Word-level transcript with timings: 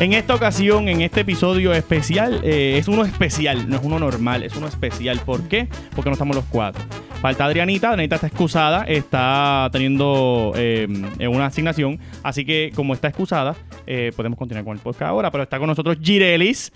En 0.00 0.14
esta 0.14 0.34
ocasión, 0.34 0.88
en 0.88 1.02
este 1.02 1.20
episodio 1.20 1.74
especial, 1.74 2.40
eh, 2.42 2.78
es 2.78 2.88
uno 2.88 3.04
especial, 3.04 3.68
no 3.68 3.76
es 3.76 3.82
uno 3.84 3.98
normal, 3.98 4.42
es 4.42 4.56
uno 4.56 4.66
especial. 4.66 5.20
¿Por 5.26 5.46
qué? 5.46 5.68
Porque 5.94 6.08
no 6.08 6.14
estamos 6.14 6.34
los 6.34 6.46
cuatro. 6.46 6.82
Falta 7.20 7.44
Adrianita, 7.44 7.90
Adrianita 7.90 8.14
está 8.14 8.28
excusada, 8.28 8.84
está 8.84 9.68
teniendo 9.70 10.54
eh, 10.56 10.88
una 11.28 11.44
asignación, 11.44 11.98
así 12.22 12.46
que 12.46 12.72
como 12.74 12.94
está 12.94 13.08
excusada, 13.08 13.54
eh, 13.86 14.10
podemos 14.16 14.38
continuar 14.38 14.64
con 14.64 14.74
el 14.74 14.82
podcast 14.82 15.10
ahora, 15.10 15.30
pero 15.30 15.44
está 15.44 15.58
con 15.58 15.66
nosotros 15.66 15.98
Girelis. 16.00 16.72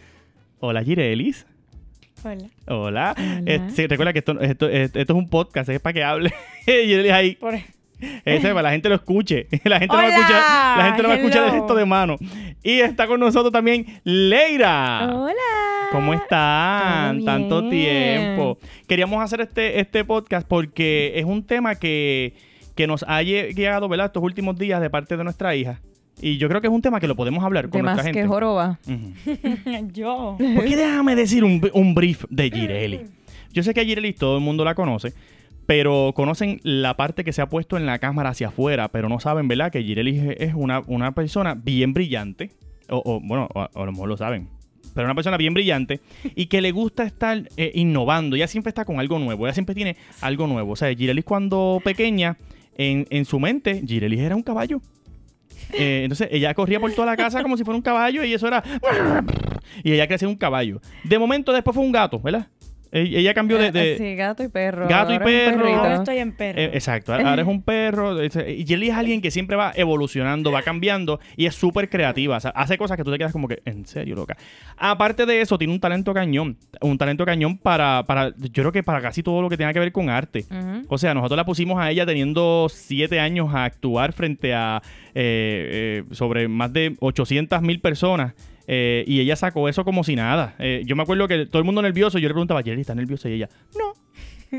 Hola 0.60 0.84
Girelis. 0.84 1.46
Hola. 2.24 2.50
Hola. 2.66 3.14
Hola. 3.16 3.42
Eh, 3.46 3.70
sí, 3.74 3.86
recuerda 3.86 4.12
que 4.12 4.18
esto, 4.18 4.38
esto, 4.38 4.68
esto 4.68 5.00
es 5.00 5.10
un 5.10 5.30
podcast, 5.30 5.70
es 5.70 5.80
para 5.80 5.94
que 5.94 6.04
hable. 6.04 6.34
Girelis 6.66 7.12
ahí. 7.12 7.36
Por... 7.36 7.54
Ese, 8.24 8.48
para 8.48 8.62
la 8.62 8.70
gente 8.72 8.88
lo 8.88 8.96
escuche. 8.96 9.46
La 9.64 9.78
gente 9.78 9.94
no 9.94 10.02
va 10.02 10.08
a 10.08 10.08
escuchar, 10.08 10.78
la 10.78 10.84
gente 10.86 11.02
no 11.02 11.08
va 11.08 11.14
a 11.14 11.16
escuchar 11.18 11.44
el 11.44 11.50
gesto 11.52 11.74
de 11.74 11.84
mano. 11.86 12.16
Y 12.62 12.80
está 12.80 13.06
con 13.06 13.20
nosotros 13.20 13.52
también 13.52 14.00
Leira. 14.04 15.10
Hola. 15.14 15.32
¿Cómo 15.92 16.12
están? 16.14 17.24
Tanto 17.24 17.68
tiempo. 17.68 18.58
Queríamos 18.88 19.22
hacer 19.22 19.40
este, 19.40 19.80
este 19.80 20.04
podcast 20.04 20.46
porque 20.46 21.12
es 21.16 21.24
un 21.24 21.44
tema 21.44 21.76
que, 21.76 22.34
que 22.74 22.86
nos 22.86 23.04
ha 23.04 23.22
lle- 23.22 23.54
llegado, 23.54 23.88
¿verdad? 23.88 24.06
Estos 24.06 24.22
últimos 24.22 24.58
días 24.58 24.80
de 24.80 24.90
parte 24.90 25.16
de 25.16 25.24
nuestra 25.24 25.54
hija. 25.54 25.80
Y 26.20 26.36
yo 26.38 26.48
creo 26.48 26.60
que 26.60 26.66
es 26.68 26.72
un 26.72 26.82
tema 26.82 27.00
que 27.00 27.06
lo 27.08 27.16
podemos 27.16 27.44
hablar 27.44 27.68
con 27.68 27.78
De 27.80 27.82
más 27.84 27.94
nuestra 27.94 28.12
que 28.12 28.18
gente. 28.20 28.28
joroba. 28.28 28.78
Ujú. 28.86 29.90
Yo. 29.92 30.36
¿Por 30.54 30.64
qué 30.64 30.76
déjame 30.76 31.14
decir 31.16 31.44
un, 31.44 31.60
un 31.72 31.94
brief 31.94 32.24
de 32.30 32.50
Gireli? 32.50 33.00
Yo 33.52 33.62
sé 33.62 33.72
que 33.74 33.80
a 33.80 33.84
Gireli 33.84 34.12
todo 34.12 34.36
el 34.38 34.42
mundo 34.42 34.64
la 34.64 34.74
conoce, 34.74 35.12
pero 35.66 36.12
conocen 36.14 36.60
la 36.62 36.94
parte 36.96 37.24
que 37.24 37.32
se 37.32 37.42
ha 37.42 37.48
puesto 37.48 37.76
en 37.76 37.86
la 37.86 37.98
cámara 37.98 38.30
hacia 38.30 38.48
afuera, 38.48 38.88
pero 38.88 39.08
no 39.08 39.20
saben, 39.20 39.48
¿verdad? 39.48 39.70
Que 39.72 39.82
Gireli 39.82 40.34
es- 40.38 40.54
una, 40.54 40.80
una 40.86 41.12
persona 41.12 41.54
bien 41.54 41.92
brillante, 41.94 42.50
o, 42.88 43.02
o, 43.04 43.20
bueno, 43.20 43.48
a, 43.54 43.70
lo 43.84 43.92
mejor 43.92 44.08
lo 44.08 44.16
saben, 44.16 44.48
pero 44.94 45.06
una 45.06 45.14
persona 45.14 45.36
bien 45.36 45.54
brillante 45.54 46.00
y 46.34 46.46
que 46.46 46.60
le 46.60 46.70
gusta 46.70 47.02
estar 47.04 47.48
eh, 47.56 47.72
innovando. 47.74 48.36
Ella 48.36 48.46
siempre 48.46 48.68
está 48.68 48.84
con 48.84 49.00
algo 49.00 49.18
nuevo, 49.18 49.46
ella 49.46 49.54
siempre 49.54 49.74
tiene 49.74 49.96
algo 50.20 50.46
nuevo. 50.46 50.72
O 50.72 50.76
sea, 50.76 50.94
Girelis 50.94 51.24
cuando 51.24 51.80
pequeña, 51.82 52.36
en, 52.76 53.06
en 53.10 53.24
su 53.24 53.40
mente, 53.40 53.82
Girelis 53.86 54.20
era 54.20 54.36
un 54.36 54.42
caballo. 54.42 54.80
Eh, 55.72 56.02
entonces 56.04 56.28
ella 56.30 56.52
corría 56.54 56.78
por 56.78 56.92
toda 56.92 57.06
la 57.06 57.16
casa 57.16 57.42
como 57.42 57.56
si 57.56 57.64
fuera 57.64 57.76
un 57.76 57.82
caballo 57.82 58.22
y 58.22 58.34
eso 58.34 58.46
era... 58.46 58.62
Y 59.82 59.92
ella 59.92 60.06
creció 60.06 60.28
un 60.28 60.36
caballo. 60.36 60.80
De 61.04 61.18
momento 61.18 61.52
después 61.52 61.74
fue 61.74 61.82
un 61.84 61.90
gato, 61.90 62.20
¿verdad? 62.20 62.46
Ella 62.96 63.34
cambió 63.34 63.58
de... 63.58 63.72
de- 63.72 63.92
Eh, 63.94 63.98
Sí, 63.98 64.14
gato 64.14 64.42
y 64.44 64.48
perro. 64.48 64.86
Gato 64.88 65.10
y 65.10 65.14
Ahora 65.14 65.24
perro. 65.24 65.66
Ahora 65.74 65.94
estoy 65.96 66.18
en 66.18 66.32
perro. 66.32 66.58
eh, 66.60 66.70
exacto, 66.74 67.12
ahora 67.12 67.42
es 67.42 67.48
un 67.48 67.62
perro. 67.62 68.22
Y 68.24 68.64
Jelly 68.66 68.88
es 68.90 68.94
alguien 68.94 69.20
que 69.20 69.30
siempre 69.30 69.56
va 69.56 69.72
evolucionando, 69.74 70.52
va 70.52 70.62
cambiando 70.62 71.18
y 71.36 71.46
es 71.46 71.54
súper 71.54 71.88
creativa. 71.88 72.36
O 72.36 72.40
sea, 72.40 72.50
hace 72.52 72.78
cosas 72.78 72.96
que 72.96 73.04
tú 73.04 73.10
te 73.10 73.18
quedas 73.18 73.32
como 73.32 73.48
que, 73.48 73.60
en 73.64 73.84
serio, 73.86 74.14
loca. 74.14 74.36
Aparte 74.76 75.26
de 75.26 75.40
eso, 75.40 75.58
tiene 75.58 75.72
un 75.72 75.80
talento 75.80 76.14
cañón. 76.14 76.56
Un 76.80 76.96
talento 76.98 77.24
cañón 77.24 77.58
para, 77.58 78.04
para 78.06 78.28
yo 78.38 78.62
creo 78.62 78.72
que 78.72 78.82
para 78.82 79.00
casi 79.00 79.22
todo 79.22 79.42
lo 79.42 79.48
que 79.50 79.56
tenga 79.56 79.72
que 79.72 79.80
ver 79.80 79.90
con 79.92 80.08
arte. 80.08 80.44
Ujú. 80.50 80.82
O 80.88 80.98
sea, 80.98 81.14
nosotros 81.14 81.36
la 81.36 81.44
pusimos 81.44 81.80
a 81.80 81.90
ella 81.90 82.06
teniendo 82.06 82.68
siete 82.70 83.18
años 83.20 83.52
a 83.54 83.64
actuar 83.64 84.12
frente 84.12 84.54
a 84.54 84.80
eh, 85.14 86.02
eh, 86.08 86.14
sobre 86.14 86.48
más 86.48 86.72
de 86.72 86.96
800 87.00 87.60
mil 87.62 87.80
personas. 87.80 88.34
Eh, 88.66 89.04
y 89.06 89.20
ella 89.20 89.36
sacó 89.36 89.68
eso 89.68 89.84
como 89.84 90.04
si 90.04 90.16
nada. 90.16 90.54
Eh, 90.58 90.82
yo 90.86 90.96
me 90.96 91.02
acuerdo 91.02 91.28
que 91.28 91.46
todo 91.46 91.58
el 91.58 91.64
mundo 91.64 91.82
nervioso. 91.82 92.18
Yo 92.18 92.28
le 92.28 92.34
preguntaba, 92.34 92.62
Jelly, 92.62 92.80
¿estás 92.80 92.96
nerviosa? 92.96 93.28
Y 93.28 93.34
ella, 93.34 93.48
no. 93.78 93.93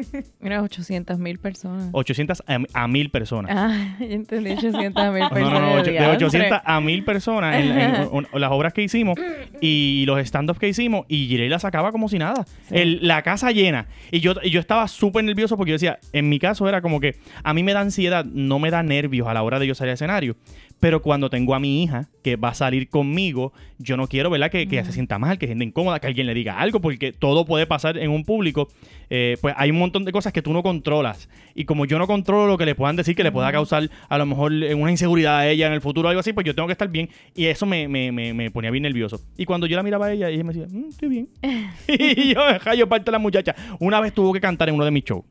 Mira, 0.40 0.62
800 0.62 1.18
mil 1.20 1.40
personas. 1.40 1.90
800 1.92 2.44
a, 2.74 2.88
mil 2.88 3.10
personas. 3.10 3.52
Ah, 3.56 3.96
yo 4.00 4.06
entendí 4.08 4.52
800 4.52 5.14
mil 5.14 5.30
personas. 5.30 5.62
no, 5.62 5.76
no, 5.76 5.84
de 5.84 5.92
diantre. 5.92 6.26
800 6.26 6.60
a 6.64 6.82
1000 6.82 7.04
personas 7.04 7.56
en, 7.56 7.72
en- 7.72 7.96
en- 8.14 8.28
en 8.34 8.42
las 8.42 8.52
obras 8.52 8.74
que 8.74 8.82
hicimos 8.84 9.18
y 9.62 10.04
los 10.08 10.20
stand-ups 10.20 10.60
que 10.60 10.68
hicimos 10.70 11.06
y 11.08 11.28
Jirey 11.28 11.50
la 11.50 11.60
sacaba 11.60 11.92
como 11.92 12.10
si 12.10 12.18
nada. 12.20 12.46
Sí. 12.68 12.76
El- 12.76 13.08
la 13.08 13.22
casa 13.22 13.52
llena. 13.52 13.88
Y 14.12 14.20
yo, 14.20 14.34
y 14.44 14.50
yo 14.50 14.60
estaba 14.60 14.88
súper 14.88 15.24
nervioso 15.24 15.58
porque 15.58 15.72
yo 15.72 15.76
decía, 15.76 16.00
en 16.14 16.30
mi 16.30 16.40
caso 16.40 16.68
era 16.68 16.82
como 16.82 17.00
que 17.00 17.16
a 17.44 17.54
mí 17.54 17.64
me 17.64 17.74
da 17.74 17.82
ansiedad, 17.82 18.26
no 18.26 18.60
me 18.60 18.72
da 18.72 18.84
nervios 18.84 19.28
a 19.28 19.34
la 19.34 19.44
hora 19.44 19.60
de 19.60 19.68
yo 19.68 19.76
salir 19.76 19.92
al 19.92 19.96
escenario. 19.96 20.36
Pero 20.82 21.02
cuando 21.02 21.30
tengo 21.30 21.56
a 21.56 21.60
mi 21.60 21.84
hija 21.84 22.10
que 22.22 22.36
va 22.36 22.50
a 22.50 22.54
salir 22.54 22.90
conmigo, 22.90 23.54
yo 23.80 23.96
no 23.96 24.08
quiero, 24.08 24.30
¿verdad? 24.30 24.52
Que, 24.52 24.68
que 24.68 24.76
ella 24.76 24.86
se 24.86 24.92
sienta 24.92 25.18
mal, 25.18 25.38
que 25.38 25.46
se 25.46 25.52
sienta 25.52 25.64
incómoda, 25.64 26.02
que 26.02 26.08
alguien 26.08 26.28
le 26.28 26.34
diga 26.34 26.60
algo, 26.60 26.82
porque 26.82 27.14
todo 27.14 27.46
puede 27.46 27.66
pasar 27.66 27.98
en 27.98 28.12
un 28.12 28.26
público. 28.26 28.68
Eh, 29.10 29.38
pues 29.42 29.56
hay 29.58 29.72
un 29.72 29.78
montón 29.86 30.06
de 30.06 30.12
cosas 30.12 30.34
que 30.34 30.42
tú 30.42 30.52
no 30.54 30.62
controlas. 30.64 31.30
Y 31.54 31.66
como 31.66 31.86
yo 31.86 31.98
no 31.98 32.08
controlo 32.08 32.48
lo 32.48 32.58
que 32.58 32.66
le 32.66 32.76
puedan 32.76 32.96
decir 32.96 33.16
que 33.16 33.24
le 33.24 33.32
pueda 33.32 33.52
causar 33.52 33.90
a 34.10 34.18
lo 34.18 34.26
mejor 34.26 34.52
eh, 34.54 34.74
una 34.76 34.92
inseguridad 34.92 35.38
a 35.38 35.48
ella 35.48 35.68
en 35.68 35.74
el 35.74 35.82
futuro 35.82 36.08
o 36.08 36.10
algo 36.10 36.20
así, 36.20 36.34
pues 36.34 36.46
yo 36.46 36.54
tengo 36.54 36.68
que 36.68 36.74
estar 36.74 36.90
bien. 36.90 37.10
Y 37.34 37.46
eso 37.46 37.66
me, 37.66 37.88
me, 37.88 38.12
me, 38.12 38.34
me 38.34 38.52
ponía 38.52 38.72
bien 38.72 38.84
nervioso. 38.84 39.22
Y 39.38 39.46
cuando 39.46 39.68
yo 39.68 39.76
la 39.78 39.84
miraba 39.84 40.08
a 40.08 40.12
ella, 40.14 40.30
ella 40.30 40.44
me 40.44 40.54
decía, 40.54 40.68
"Mm, 40.70 40.90
estoy 40.90 41.10
bien. 41.10 41.30
y 41.88 42.34
yo, 42.34 42.42
"Ja, 42.62 42.76
yo 42.76 42.88
parte 42.90 43.06
de 43.06 43.12
la 43.14 43.20
muchacha. 43.20 43.56
Una 43.80 44.00
vez 44.02 44.14
tuvo 44.14 44.34
que 44.34 44.42
cantar 44.42 44.70
en 44.70 44.76
uno 44.76 44.86
de 44.86 44.92
mis 44.92 45.04
shows. 45.04 45.24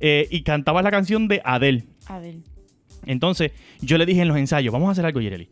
Eh, 0.00 0.26
y 0.30 0.42
cantaba 0.42 0.82
la 0.82 0.90
canción 0.90 1.28
de 1.28 1.40
Adele. 1.44 1.84
Adel. 2.06 2.42
Entonces, 3.06 3.52
yo 3.80 3.98
le 3.98 4.06
dije 4.06 4.22
en 4.22 4.28
los 4.28 4.36
ensayos, 4.36 4.72
vamos 4.72 4.88
a 4.88 4.92
hacer 4.92 5.06
algo, 5.06 5.20
Yereli. 5.20 5.48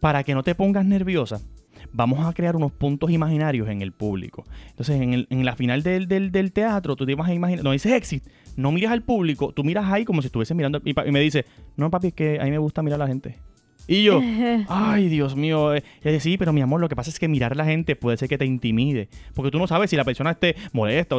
Para 0.00 0.24
que 0.24 0.34
no 0.34 0.42
te 0.42 0.54
pongas 0.54 0.84
nerviosa, 0.84 1.40
vamos 1.94 2.26
a 2.26 2.32
crear 2.34 2.56
unos 2.56 2.72
puntos 2.72 3.10
imaginarios 3.10 3.68
en 3.68 3.80
el 3.80 3.92
público. 3.92 4.44
Entonces, 4.70 5.00
en, 5.00 5.14
el- 5.14 5.26
en 5.30 5.44
la 5.44 5.56
final 5.56 5.82
del, 5.82 6.06
del- 6.08 6.30
del 6.32 6.52
teatro, 6.52 6.96
tú 6.96 7.06
te 7.06 7.14
vas 7.14 7.28
a 7.28 7.32
imaginar, 7.34 7.64
no 7.64 7.70
dices 7.72 7.92
exit, 7.92 8.22
no 8.56 8.70
miras 8.72 8.92
al 8.92 9.02
público, 9.02 9.52
tú 9.54 9.64
miras 9.64 9.86
ahí 9.90 10.04
como 10.04 10.20
si 10.20 10.26
estuvieses 10.26 10.56
mirando. 10.56 10.82
Y, 10.84 10.90
y 10.90 11.10
me 11.12 11.20
dice, 11.20 11.46
no, 11.76 11.90
papi, 11.90 12.08
es 12.08 12.12
que 12.14 12.38
a 12.40 12.44
mí 12.44 12.50
me 12.50 12.58
gusta 12.58 12.82
mirar 12.82 13.00
a 13.00 13.04
la 13.04 13.08
gente. 13.08 13.38
Y 13.86 14.02
yo, 14.02 14.20
ay, 14.68 15.08
Dios 15.08 15.36
mío. 15.36 15.74
eh, 15.74 15.82
Y 16.02 16.08
ella 16.08 16.12
dice, 16.14 16.30
sí, 16.30 16.36
pero 16.38 16.52
mi 16.52 16.60
amor, 16.62 16.80
lo 16.80 16.88
que 16.88 16.96
pasa 16.96 17.10
es 17.10 17.18
que 17.18 17.28
mirar 17.28 17.52
a 17.52 17.54
la 17.56 17.64
gente 17.64 17.96
puede 17.96 18.16
ser 18.16 18.28
que 18.28 18.38
te 18.38 18.44
intimide. 18.46 19.08
Porque 19.34 19.50
tú 19.50 19.58
no 19.58 19.66
sabes 19.66 19.90
si 19.90 19.96
la 19.96 20.04
persona 20.04 20.30
esté 20.32 20.56
molesta. 20.72 21.16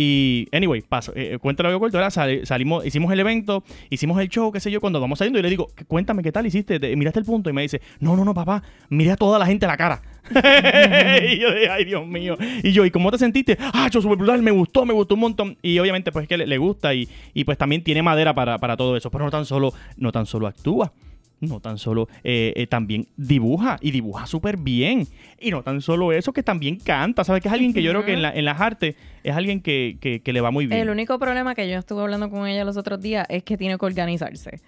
Y, 0.00 0.46
anyway, 0.52 0.80
paso. 0.82 1.12
Eh, 1.16 1.32
eh, 1.34 1.38
cuéntalo 1.38 1.70
yo 1.72 1.80
corto. 1.80 1.98
Ahora 1.98 2.12
sali- 2.12 2.46
salimos, 2.46 2.86
hicimos 2.86 3.12
el 3.12 3.18
evento, 3.18 3.64
hicimos 3.90 4.20
el 4.20 4.28
show, 4.28 4.52
qué 4.52 4.60
sé 4.60 4.70
yo. 4.70 4.80
Cuando 4.80 5.00
vamos 5.00 5.18
saliendo, 5.18 5.40
yo 5.40 5.42
le 5.42 5.50
digo, 5.50 5.72
cuéntame 5.88 6.22
qué 6.22 6.30
tal 6.30 6.46
hiciste. 6.46 6.78
Te- 6.78 6.94
miraste 6.94 7.18
el 7.18 7.24
punto. 7.26 7.50
Y 7.50 7.52
me 7.52 7.62
dice, 7.62 7.80
no, 7.98 8.14
no, 8.16 8.24
no, 8.24 8.32
papá. 8.32 8.62
Miré 8.90 9.10
a 9.10 9.16
toda 9.16 9.40
la 9.40 9.46
gente 9.46 9.66
a 9.66 9.68
la 9.70 9.76
cara. 9.76 10.00
y 10.30 11.38
yo 11.38 11.52
dije, 11.52 11.68
ay, 11.68 11.84
Dios 11.84 12.06
mío. 12.06 12.36
Y 12.62 12.70
yo, 12.70 12.84
¿y 12.84 12.92
cómo 12.92 13.10
te 13.10 13.18
sentiste? 13.18 13.58
Ah, 13.72 13.88
yo 13.90 14.00
súper 14.00 14.18
brutal, 14.18 14.40
me 14.40 14.52
gustó, 14.52 14.86
me 14.86 14.92
gustó 14.94 15.14
un 15.14 15.20
montón. 15.20 15.56
Y 15.62 15.78
obviamente, 15.80 16.12
pues 16.12 16.22
es 16.22 16.28
que 16.28 16.36
le, 16.36 16.46
le 16.46 16.58
gusta 16.58 16.94
y, 16.94 17.08
y 17.34 17.42
pues 17.42 17.58
también 17.58 17.82
tiene 17.82 18.00
madera 18.00 18.32
para, 18.34 18.58
para 18.58 18.76
todo 18.76 18.96
eso. 18.96 19.10
Pero 19.10 19.24
no 19.24 19.30
tan 19.32 19.46
solo, 19.46 19.72
no 19.96 20.12
tan 20.12 20.26
solo 20.26 20.46
actúa. 20.46 20.92
No 21.40 21.60
tan 21.60 21.78
solo, 21.78 22.08
eh, 22.24 22.52
eh, 22.56 22.66
también 22.66 23.06
dibuja 23.16 23.78
y 23.80 23.92
dibuja 23.92 24.26
súper 24.26 24.56
bien. 24.56 25.06
Y 25.38 25.50
no 25.52 25.62
tan 25.62 25.80
solo 25.80 26.10
eso, 26.12 26.32
que 26.32 26.42
también 26.42 26.76
canta. 26.80 27.22
¿Sabes? 27.22 27.42
Que 27.42 27.48
es 27.48 27.54
alguien 27.54 27.72
que 27.72 27.80
yo 27.82 27.90
creo 27.92 28.04
que 28.04 28.14
en, 28.14 28.22
la- 28.22 28.32
en 28.34 28.44
las 28.44 28.60
artes 28.60 28.96
es 29.22 29.36
alguien 29.36 29.60
que, 29.60 29.98
que- 30.00 30.20
que 30.20 30.32
le 30.32 30.40
va 30.40 30.50
muy 30.50 30.66
bien. 30.66 30.80
El 30.80 30.90
único 30.90 31.16
problema 31.20 31.54
que 31.54 31.68
yo 31.70 31.78
estuve 31.78 32.02
hablando 32.02 32.28
con 32.28 32.48
ella 32.48 32.64
los 32.64 32.76
otros 32.76 33.00
días 33.00 33.24
es 33.28 33.44
que 33.44 33.56
tiene 33.56 33.78
que 33.78 33.86
organizarse. 33.86 34.60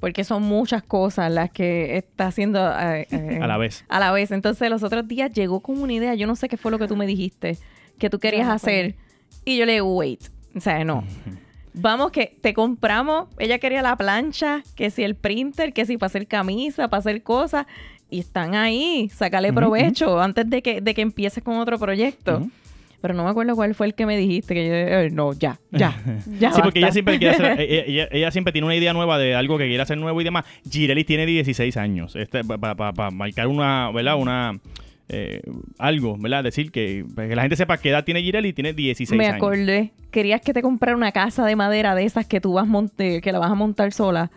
Porque 0.00 0.24
son 0.24 0.42
muchas 0.42 0.82
cosas 0.82 1.32
las 1.32 1.50
que 1.50 1.96
está 1.96 2.26
haciendo 2.26 2.58
eh, 2.80 3.06
A 3.40 3.46
la 3.46 3.56
vez. 3.56 3.84
A 3.88 3.98
la 3.98 4.12
vez. 4.12 4.30
Entonces, 4.32 4.68
los 4.68 4.82
otros 4.82 5.08
días 5.08 5.32
llegó 5.32 5.60
con 5.60 5.80
una 5.80 5.94
idea. 5.94 6.14
Yo 6.14 6.26
no 6.26 6.36
sé 6.36 6.48
qué 6.48 6.58
fue 6.58 6.70
lo 6.70 6.78
que 6.78 6.88
tú 6.88 6.96
me 6.96 7.06
dijiste 7.06 7.56
que 7.98 8.10
tú 8.10 8.18
querías 8.18 8.46
no 8.48 8.52
hacer. 8.52 8.96
Y 9.46 9.56
yo 9.56 9.64
le 9.64 9.72
digo, 9.74 9.96
wait. 9.96 10.20
O 10.54 10.60
sea, 10.60 10.84
no. 10.84 11.04
Vamos 11.74 12.10
que 12.12 12.36
te 12.40 12.52
compramos. 12.54 13.28
Ella 13.38 13.58
quería 13.58 13.82
la 13.82 13.96
plancha, 13.96 14.62
que 14.76 14.90
si 14.90 15.02
el 15.04 15.14
printer, 15.14 15.72
que 15.72 15.86
si 15.86 15.96
para 15.96 16.08
hacer 16.08 16.26
camisa, 16.26 16.88
para 16.88 16.98
hacer 17.00 17.22
cosas. 17.22 17.66
Y 18.10 18.18
están 18.20 18.54
ahí. 18.54 19.08
Sácale 19.14 19.52
provecho 19.54 20.20
antes 20.20 20.48
de 20.50 20.60
que, 20.62 20.80
de 20.82 20.94
que 20.94 21.00
empieces 21.00 21.42
con 21.42 21.56
otro 21.56 21.78
proyecto. 21.78 22.46
Pero 23.00 23.14
no 23.14 23.24
me 23.24 23.30
acuerdo 23.30 23.56
cuál 23.56 23.74
fue 23.74 23.86
el 23.86 23.94
que 23.94 24.04
me 24.06 24.16
dijiste. 24.16 24.54
Que 24.54 24.66
yo, 24.66 24.72
eh, 24.74 25.10
no, 25.10 25.32
ya, 25.32 25.58
ya, 25.70 25.98
ya. 26.38 26.52
Sí, 26.52 26.60
porque 26.62 26.78
ella 26.80 26.92
siempre 26.92 27.18
quiere 27.18 27.34
hacer, 27.34 27.58
ella, 27.60 27.82
ella- 27.86 28.08
ella 28.12 28.30
siempre 28.30 28.52
tiene 28.52 28.66
una 28.66 28.76
idea 28.76 28.92
nueva 28.92 29.18
de 29.18 29.34
algo 29.34 29.56
que 29.58 29.66
quiere 29.66 29.82
hacer 29.82 29.96
nuevo 29.98 30.20
y 30.20 30.24
demás. 30.24 30.44
Girelis 30.70 31.06
tiene 31.06 31.24
16 31.26 31.76
años. 31.78 32.14
Este, 32.14 32.44
para 32.44 33.10
marcar 33.10 33.48
una, 33.48 33.90
¿verdad? 33.92 34.16
Una 34.16 34.58
eh, 35.08 35.42
algo, 35.78 36.16
¿verdad? 36.18 36.44
Decir 36.44 36.70
que, 36.72 37.04
que 37.14 37.36
la 37.36 37.42
gente 37.42 37.56
sepa 37.56 37.76
qué 37.78 37.90
edad 37.90 38.04
tiene 38.04 38.22
Girelis, 38.22 38.54
tiene 38.54 38.72
16 38.72 39.16
Me 39.18 39.26
años. 39.26 39.36
acordé. 39.36 39.92
Querías 40.10 40.40
que 40.40 40.52
te 40.52 40.62
comprara 40.62 40.96
una 40.96 41.12
casa 41.12 41.44
de 41.44 41.56
madera 41.56 41.94
de 41.94 42.04
esas 42.04 42.26
que 42.26 42.40
tú 42.40 42.54
vas 42.54 42.66
monte, 42.66 43.20
que 43.20 43.32
la 43.32 43.38
vas 43.38 43.50
a 43.50 43.54
montar 43.54 43.92
sola. 43.92 44.30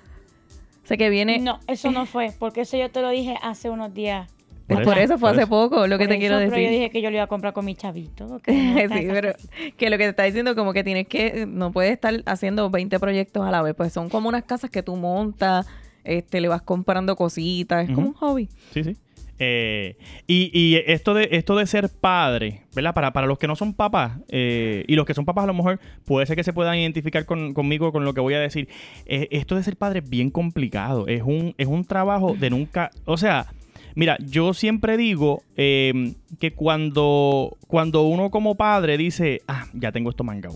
Sé 0.84 0.98
que 0.98 1.10
viene. 1.10 1.40
No, 1.40 1.60
eso 1.68 1.92
no 1.92 2.06
fue, 2.06 2.32
porque 2.38 2.62
eso 2.62 2.78
yo 2.78 2.90
te 2.92 3.02
lo 3.02 3.10
dije 3.10 3.36
hace 3.42 3.70
unos 3.70 3.94
días. 3.94 4.30
Pues 4.68 4.80
Por 4.80 4.86
por 4.86 4.98
eso, 4.98 5.14
eso, 5.14 5.20
fue 5.20 5.30
por 5.30 5.36
hace 5.36 5.42
eso. 5.42 5.50
poco 5.50 5.88
lo 5.88 5.98
que 6.00 6.06
Por 6.06 6.08
te 6.08 6.14
eso, 6.16 6.20
quiero 6.20 6.38
Pero 6.38 6.50
decir. 6.50 6.66
yo 6.66 6.72
dije 6.72 6.90
que 6.90 7.02
yo 7.02 7.10
lo 7.12 7.16
iba 7.18 7.24
a 7.26 7.28
comprar 7.28 7.54
con 7.54 7.66
mi 7.66 7.76
chavito. 7.76 8.40
sí, 8.48 9.08
pero 9.08 9.34
que 9.78 9.90
lo 9.92 9.98
que 9.98 10.04
te 10.06 10.10
está 10.10 10.24
diciendo 10.24 10.56
como 10.56 10.74
que 10.74 10.84
tienes 10.84 11.08
que, 11.08 11.46
no 11.48 11.72
puedes 11.72 11.92
estar 11.92 12.16
haciendo 12.26 12.70
20 12.72 13.00
proyectos 13.00 13.46
a 13.46 13.52
la 13.52 13.62
vez, 13.62 13.76
pues 13.76 13.94
son 13.94 14.10
como 14.10 14.28
unas 14.28 14.44
casas 14.44 14.72
que 14.72 14.82
tú 14.82 14.96
montas, 14.96 15.68
este, 16.04 16.42
le 16.42 16.48
vas 16.48 16.64
comprando 16.64 17.16
cositas, 17.16 17.88
es 17.88 17.94
como 17.94 18.08
un 18.08 18.14
hobby. 18.14 18.50
Sí, 18.72 18.84
sí. 18.84 18.98
Eh, 19.38 19.98
y, 20.28 20.76
esto 20.86 21.14
de 21.14 21.28
esto 21.32 21.58
de 21.58 21.68
ser 21.68 21.90
padre, 21.90 22.62
¿verdad? 22.74 22.94
Para, 22.94 23.12
para 23.12 23.28
los 23.28 23.38
que 23.38 23.48
no 23.48 23.56
son 23.56 23.74
papás 23.74 24.14
eh, 24.30 24.86
y 24.88 24.96
los 24.96 25.06
que 25.06 25.14
son 25.14 25.26
papás 25.26 25.44
a 25.44 25.48
lo 25.48 25.54
mejor 25.54 25.80
puede 26.06 26.26
ser 26.26 26.38
que 26.38 26.44
se 26.44 26.54
puedan 26.54 26.78
identificar 26.78 27.26
con- 27.26 27.54
conmigo 27.54 27.92
con 27.92 28.06
lo 28.06 28.14
que 28.14 28.22
voy 28.22 28.34
a 28.34 28.40
decir. 28.40 28.70
Eh, 29.06 29.28
esto 29.32 29.56
de 29.56 29.64
ser 29.64 29.76
padre 29.76 30.00
es 30.00 30.10
bien 30.10 30.30
complicado. 30.30 31.08
Es 31.08 31.22
un, 31.22 31.54
es 31.58 31.68
un 31.68 31.84
trabajo 31.86 32.36
de 32.40 32.50
nunca... 32.50 32.92
O 33.04 33.18
sea, 33.18 33.48
mira, 33.94 34.18
yo 34.20 34.54
siempre 34.54 34.96
digo 34.96 35.44
eh, 35.58 36.14
que 36.40 36.52
cuando, 36.54 37.58
cuando 37.68 38.04
uno 38.04 38.30
como 38.32 38.56
padre 38.56 38.98
dice, 38.98 39.42
ah, 39.48 39.66
ya 39.74 39.92
tengo 39.92 40.12
esto 40.12 40.24
mangado, 40.24 40.56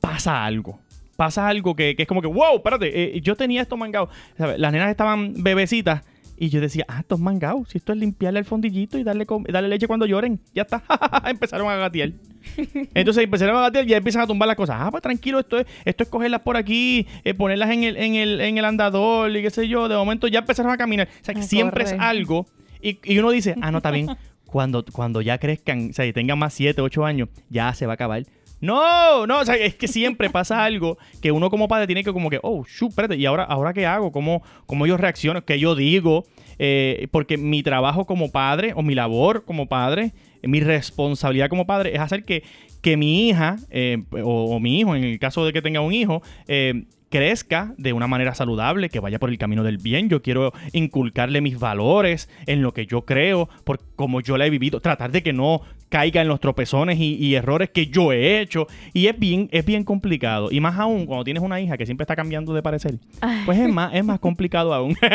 pasa 0.00 0.44
algo. 0.44 0.78
Pasa 1.16 1.48
algo 1.48 1.74
que, 1.74 1.96
que 1.96 2.02
es 2.02 2.08
como 2.08 2.22
que, 2.22 2.28
wow, 2.28 2.58
espérate, 2.58 3.20
yo 3.22 3.34
tenía 3.34 3.60
esto 3.60 3.76
mangado. 3.76 4.08
Las 4.36 4.70
nenas 4.70 4.88
estaban 4.88 5.34
bebecitas 5.42 6.04
y 6.40 6.50
yo 6.50 6.60
decía, 6.60 6.84
ah, 6.88 7.00
esto 7.00 7.16
es 7.16 7.20
mangado. 7.20 7.64
Si 7.66 7.78
esto 7.78 7.92
es 7.92 7.98
limpiarle 7.98 8.38
el 8.38 8.44
fondillito 8.44 8.96
y 8.96 9.02
darle, 9.02 9.26
darle 9.48 9.68
leche 9.68 9.88
cuando 9.88 10.06
lloren, 10.06 10.40
ya 10.54 10.62
está. 10.62 10.82
empezaron 11.28 11.68
a 11.68 11.76
gatear. 11.76 12.12
Entonces 12.94 13.24
empezaron 13.24 13.56
a 13.56 13.62
gatear 13.62 13.84
y 13.84 13.88
ya 13.88 13.96
empiezan 13.96 14.22
a 14.22 14.26
tumbar 14.26 14.46
las 14.46 14.56
cosas. 14.56 14.76
Ah, 14.78 14.90
pues 14.90 15.02
tranquilo, 15.02 15.40
esto 15.40 15.58
es, 15.58 15.66
esto 15.84 16.04
es 16.04 16.08
cogerlas 16.08 16.42
por 16.42 16.56
aquí, 16.56 17.06
eh, 17.24 17.34
ponerlas 17.34 17.70
en 17.70 17.82
el, 17.82 17.96
en, 17.96 18.14
el, 18.14 18.40
en 18.40 18.56
el 18.56 18.64
andador 18.64 19.36
y 19.36 19.42
qué 19.42 19.50
sé 19.50 19.66
yo. 19.66 19.88
De 19.88 19.96
momento 19.96 20.28
ya 20.28 20.38
empezaron 20.38 20.70
a 20.70 20.76
caminar. 20.76 21.08
O 21.20 21.24
sea, 21.24 21.34
que 21.34 21.42
siempre 21.42 21.84
es 21.84 21.92
algo. 21.98 22.46
Y, 22.80 23.00
y 23.02 23.18
uno 23.18 23.30
dice, 23.30 23.56
ah, 23.60 23.72
no, 23.72 23.78
está 23.78 23.90
bien. 23.90 24.06
Cuando, 24.46 24.82
cuando 24.82 25.20
ya 25.20 25.36
crezcan, 25.36 25.90
o 25.90 25.92
sea, 25.92 26.06
y 26.06 26.14
tengan 26.14 26.38
más 26.38 26.54
7, 26.54 26.80
8 26.80 27.04
años, 27.04 27.28
ya 27.50 27.74
se 27.74 27.84
va 27.84 27.92
a 27.92 27.94
acabar. 27.94 28.24
No, 28.60 29.26
no, 29.26 29.40
o 29.40 29.44
sea, 29.44 29.56
es 29.56 29.74
que 29.74 29.86
siempre 29.88 30.30
pasa 30.30 30.64
algo 30.64 30.98
que 31.22 31.30
uno 31.30 31.48
como 31.50 31.68
padre 31.68 31.86
tiene 31.86 32.02
que 32.02 32.12
como 32.12 32.28
que, 32.30 32.40
oh, 32.42 32.64
shoot, 32.64 32.90
espérate, 32.90 33.16
¿y 33.16 33.26
ahora, 33.26 33.44
ahora 33.44 33.72
qué 33.72 33.86
hago? 33.86 34.10
¿Cómo, 34.10 34.42
cómo 34.66 34.86
yo 34.86 34.96
reacciono? 34.96 35.44
¿Qué 35.44 35.58
yo 35.58 35.74
digo? 35.74 36.24
Eh, 36.58 37.06
porque 37.12 37.36
mi 37.36 37.62
trabajo 37.62 38.04
como 38.04 38.32
padre 38.32 38.72
o 38.74 38.82
mi 38.82 38.94
labor 38.94 39.44
como 39.44 39.66
padre, 39.66 40.12
mi 40.42 40.60
responsabilidad 40.60 41.48
como 41.48 41.66
padre 41.66 41.94
es 41.94 42.00
hacer 42.00 42.24
que, 42.24 42.42
que 42.82 42.96
mi 42.96 43.28
hija 43.28 43.56
eh, 43.70 44.02
o, 44.10 44.56
o 44.56 44.60
mi 44.60 44.80
hijo, 44.80 44.96
en 44.96 45.04
el 45.04 45.18
caso 45.20 45.44
de 45.46 45.52
que 45.52 45.62
tenga 45.62 45.80
un 45.80 45.92
hijo, 45.92 46.22
eh, 46.48 46.84
crezca 47.10 47.74
de 47.78 47.92
una 47.92 48.06
manera 48.06 48.34
saludable, 48.34 48.88
que 48.88 49.00
vaya 49.00 49.18
por 49.18 49.30
el 49.30 49.38
camino 49.38 49.62
del 49.62 49.78
bien. 49.78 50.08
Yo 50.08 50.22
quiero 50.22 50.52
inculcarle 50.72 51.40
mis 51.40 51.58
valores 51.58 52.28
en 52.46 52.62
lo 52.62 52.72
que 52.72 52.86
yo 52.86 53.02
creo, 53.02 53.48
por 53.64 53.80
como 53.96 54.20
yo 54.20 54.36
la 54.36 54.46
he 54.46 54.50
vivido, 54.50 54.80
tratar 54.80 55.10
de 55.10 55.22
que 55.22 55.32
no 55.32 55.62
caiga 55.88 56.20
en 56.20 56.28
los 56.28 56.40
tropezones 56.40 56.98
y, 56.98 57.14
y 57.16 57.34
errores 57.34 57.70
que 57.70 57.86
yo 57.86 58.12
he 58.12 58.40
hecho. 58.40 58.66
Y 58.92 59.06
es 59.06 59.18
bien, 59.18 59.48
es 59.52 59.64
bien 59.64 59.84
complicado. 59.84 60.48
Y 60.50 60.60
más 60.60 60.78
aún 60.78 61.06
cuando 61.06 61.24
tienes 61.24 61.42
una 61.42 61.60
hija 61.60 61.76
que 61.76 61.86
siempre 61.86 62.04
está 62.04 62.16
cambiando 62.16 62.52
de 62.52 62.62
parecer. 62.62 62.98
Pues 63.46 63.58
es 63.58 63.68
más, 63.72 63.94
es 63.94 64.04
más 64.04 64.20
complicado 64.20 64.74
aún. 64.74 64.96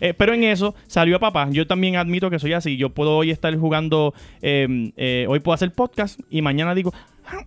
Eh, 0.00 0.14
pero 0.14 0.34
en 0.34 0.44
eso 0.44 0.74
salió 0.86 1.16
a 1.16 1.18
papá. 1.18 1.48
Yo 1.50 1.66
también 1.66 1.96
admito 1.96 2.30
que 2.30 2.38
soy 2.38 2.52
así. 2.52 2.76
Yo 2.76 2.90
puedo 2.90 3.16
hoy 3.16 3.30
estar 3.30 3.54
jugando, 3.56 4.14
eh, 4.40 4.92
eh, 4.96 5.26
hoy 5.28 5.40
puedo 5.40 5.54
hacer 5.54 5.72
podcast 5.72 6.18
y 6.30 6.42
mañana 6.42 6.74
digo, 6.74 6.92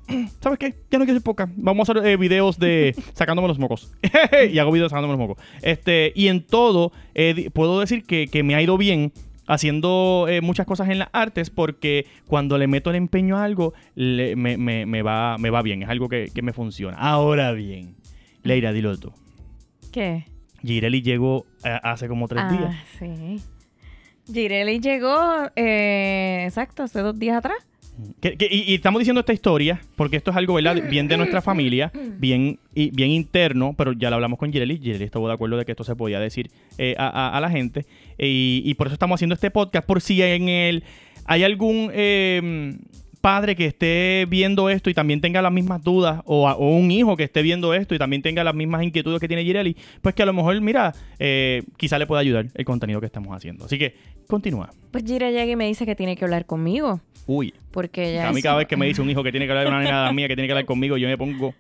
¿sabes 0.42 0.60
qué? 0.60 0.74
Ya 0.90 1.00
no 1.00 1.06
quiero 1.06 1.18
hacer 1.18 1.24
podcast. 1.24 1.52
Vamos 1.56 1.90
a 1.90 1.92
hacer 1.92 2.06
eh, 2.06 2.18
videos 2.18 2.60
de 2.60 2.96
sacándome 3.14 3.48
los 3.48 3.60
mocos. 3.60 3.94
y 4.52 4.58
hago 4.60 4.72
videos 4.72 4.92
sacándome 4.92 5.14
los 5.14 5.28
mocos. 5.28 5.44
Este, 5.62 6.12
y 6.16 6.28
en 6.28 6.46
todo, 6.46 6.92
eh, 7.14 7.50
puedo 7.54 7.80
decir 7.80 8.04
que, 8.04 8.28
que 8.28 8.44
me 8.44 8.56
ha 8.56 8.62
ido 8.62 8.78
bien 8.78 9.12
haciendo 9.48 10.26
eh, 10.30 10.42
muchas 10.42 10.66
cosas 10.66 10.90
en 10.90 11.00
las 11.00 11.10
artes 11.14 11.50
porque 11.50 12.06
cuando 12.28 12.58
le 12.58 12.68
meto 12.68 12.90
el 12.90 12.96
empeño 12.96 13.38
a 13.38 13.44
algo, 13.44 13.74
le- 13.96 14.36
me, 14.36 14.58
me- 14.58 14.86
me 14.86 15.02
va, 15.02 15.38
me 15.38 15.50
va 15.50 15.62
bien. 15.62 15.84
Es 15.84 15.90
algo 15.90 16.10
que, 16.10 16.30
que 16.34 16.42
me 16.42 16.54
funciona. 16.54 16.98
Ahora 16.98 17.52
bien, 17.54 17.96
Leira, 18.44 18.72
dilo 18.74 18.98
tú. 18.98 19.12
¿Qué? 19.92 20.26
Gireli 20.62 21.02
llegó 21.02 21.46
eh, 21.64 21.80
hace 21.84 22.08
como 22.08 22.28
tres 22.28 22.44
ah, 22.46 22.52
días. 22.52 22.76
sí. 23.00 23.42
Gireli 24.32 24.80
llegó, 24.80 25.52
eh, 25.56 26.44
exacto, 26.46 26.84
hace 26.84 27.00
dos 27.02 27.18
días 27.20 27.38
atrás. 27.38 27.58
Que- 28.20 28.36
que- 28.36 28.50
y, 28.52 28.64
y 28.72 28.76
estamos 28.76 29.00
diciendo 29.00 29.22
esta 29.22 29.32
historia 29.32 29.80
porque 29.96 30.18
esto 30.18 30.32
es 30.32 30.38
algo, 30.38 30.56
¿verdad? 30.56 30.76
Bien 30.90 31.08
de 31.08 31.16
nuestra 31.16 31.42
familia, 31.42 31.92
bien, 32.18 32.60
y, 32.74 32.90
bien 32.90 33.12
interno, 33.12 33.74
pero 33.78 33.94
ya 33.94 34.10
lo 34.10 34.16
hablamos 34.16 34.38
con 34.40 34.52
Gireli. 34.52 34.80
Gireli 34.80 35.06
estuvo 35.06 35.28
de 35.28 35.34
acuerdo 35.36 35.56
de 35.58 35.64
que 35.66 35.72
esto 35.72 35.84
se 35.86 35.96
podía 35.96 36.20
decir 36.20 36.50
eh, 36.78 36.96
a, 36.98 37.08
a- 37.08 37.38
a 37.38 37.40
la 37.40 37.50
gente. 37.50 37.86
Y, 38.18 38.62
y 38.66 38.74
por 38.76 38.88
eso 38.88 38.94
estamos 38.94 39.16
haciendo 39.18 39.36
este 39.36 39.52
podcast. 39.52 39.86
Por 39.88 40.02
si 40.02 40.22
en 40.22 40.50
el 40.50 40.84
hay 41.26 41.44
algún 41.44 41.90
eh, 41.94 42.78
padre 43.22 43.56
que 43.56 43.66
esté 43.66 44.28
viendo 44.30 44.70
esto 44.70 44.90
y 44.92 44.94
también 44.94 45.20
tenga 45.20 45.42
las 45.42 45.52
mismas 45.52 45.82
dudas, 45.84 46.22
o, 46.26 46.48
a- 46.48 46.56
o 46.56 46.76
un 46.76 46.92
hijo 46.92 47.18
que 47.18 47.24
esté 47.24 47.42
viendo 47.42 47.74
esto 47.74 47.96
y 47.96 47.98
también 47.98 48.22
tenga 48.22 48.44
las 48.44 48.54
mismas 48.54 48.84
inquietudes 48.84 49.20
que 49.20 49.28
tiene 49.28 49.44
Gireli, 49.44 49.76
pues 50.04 50.14
que 50.14 50.22
a 50.22 50.28
lo 50.28 50.34
mejor, 50.34 50.62
mira, 50.62 50.94
eh, 51.18 51.64
quizá 51.78 51.98
le 51.98 52.06
pueda 52.06 52.22
ayudar 52.22 52.46
el 52.54 52.66
contenido 52.66 53.00
que 53.00 53.08
estamos 53.08 53.36
haciendo. 53.36 53.66
Así 53.66 53.80
que, 53.80 53.96
continúa. 54.28 54.70
Pues 54.92 55.04
Gira 55.06 55.32
llega 55.32 55.46
y 55.52 55.56
me 55.56 55.66
dice 55.66 55.88
que 55.88 55.96
tiene 55.96 56.16
que 56.16 56.24
hablar 56.26 56.46
conmigo. 56.46 57.02
Uy. 57.26 57.52
Porque 57.72 58.12
ella 58.12 58.30
A 58.30 58.32
mí 58.32 58.44
cada 58.44 58.58
vez 58.58 58.68
que 58.68 58.78
me 58.78 58.86
dice 58.88 59.02
un 59.02 59.10
hijo 59.10 59.24
que 59.24 59.32
tiene 59.32 59.48
que 59.48 59.52
hablar 59.54 59.68
una 59.68 59.80
nena 59.82 60.12
mía 60.12 60.28
que 60.28 60.36
tiene 60.36 60.48
que 60.48 60.52
hablar 60.54 60.66
conmigo, 60.66 60.96
yo 60.98 61.08
me 61.08 61.18
pongo. 61.18 61.56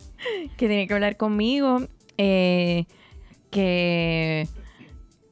que 0.58 0.68
tiene 0.68 0.86
que 0.88 0.94
hablar 0.94 1.18
conmigo, 1.18 1.82
eh, 2.20 2.86
que, 3.50 4.48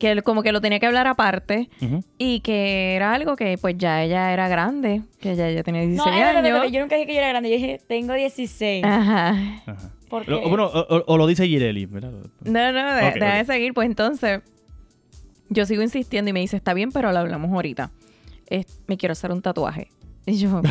que 0.03 0.21
como 0.21 0.44
que 0.44 0.51
lo 0.51 0.59
tenía 0.61 0.79
que 0.79 0.85
hablar 0.85 1.07
aparte 1.07 1.69
y 2.17 2.41
que 2.41 2.95
era 2.95 3.13
algo 3.13 3.35
que 3.35 3.57
pues 3.57 3.77
ya 3.77 4.03
ella 4.03 4.33
era 4.33 4.47
grande, 4.50 5.01
que 5.21 5.35
ya 5.35 5.47
ella 5.47 5.63
tenía 5.63 5.81
16 5.81 6.05
No, 6.05 6.11
espérate, 6.13 6.50
años. 6.51 6.71
yo 6.71 6.79
nunca 6.81 6.95
dije 6.95 7.07
que 7.07 7.13
yo 7.13 7.19
era 7.19 7.29
grande, 7.29 7.50
yo 7.50 7.55
dije, 7.55 7.79
tengo 7.88 8.13
16. 8.13 8.83
Ajá. 8.83 9.29
Ajá. 9.65 9.91
¿Por 10.09 10.27
Lo- 10.27 10.41
qué? 10.41 10.47
bueno, 10.50 10.65
o, 10.65 10.79
o- 10.97 11.03
o 11.07 11.17
lo 11.17 11.25
dice 11.25 11.47
Gireli, 11.47 11.85
¿verdad? 11.85 12.11
No, 12.44 12.71
no, 12.71 12.94
de- 12.95 13.07
Ok, 13.07 13.13
déjame 13.15 13.41
ok. 13.41 13.47
seguir. 13.47 13.73
Pues 13.73 13.88
entonces, 13.88 14.41
yo 15.50 15.65
sigo 15.65 15.81
insistiendo 15.81 16.29
y 16.29 16.33
me 16.33 16.39
dice, 16.41 16.57
está 16.57 16.73
bien, 16.73 16.91
pero 16.91 17.11
lo 17.11 17.19
hablamos 17.19 17.51
ahorita. 17.51 17.91
Es- 18.47 18.81
me 18.88 18.97
quiero 18.97 19.13
hacer 19.13 19.31
un 19.31 19.41
tatuaje. 19.41 19.89
Y 20.25 20.38
yo, 20.38 20.61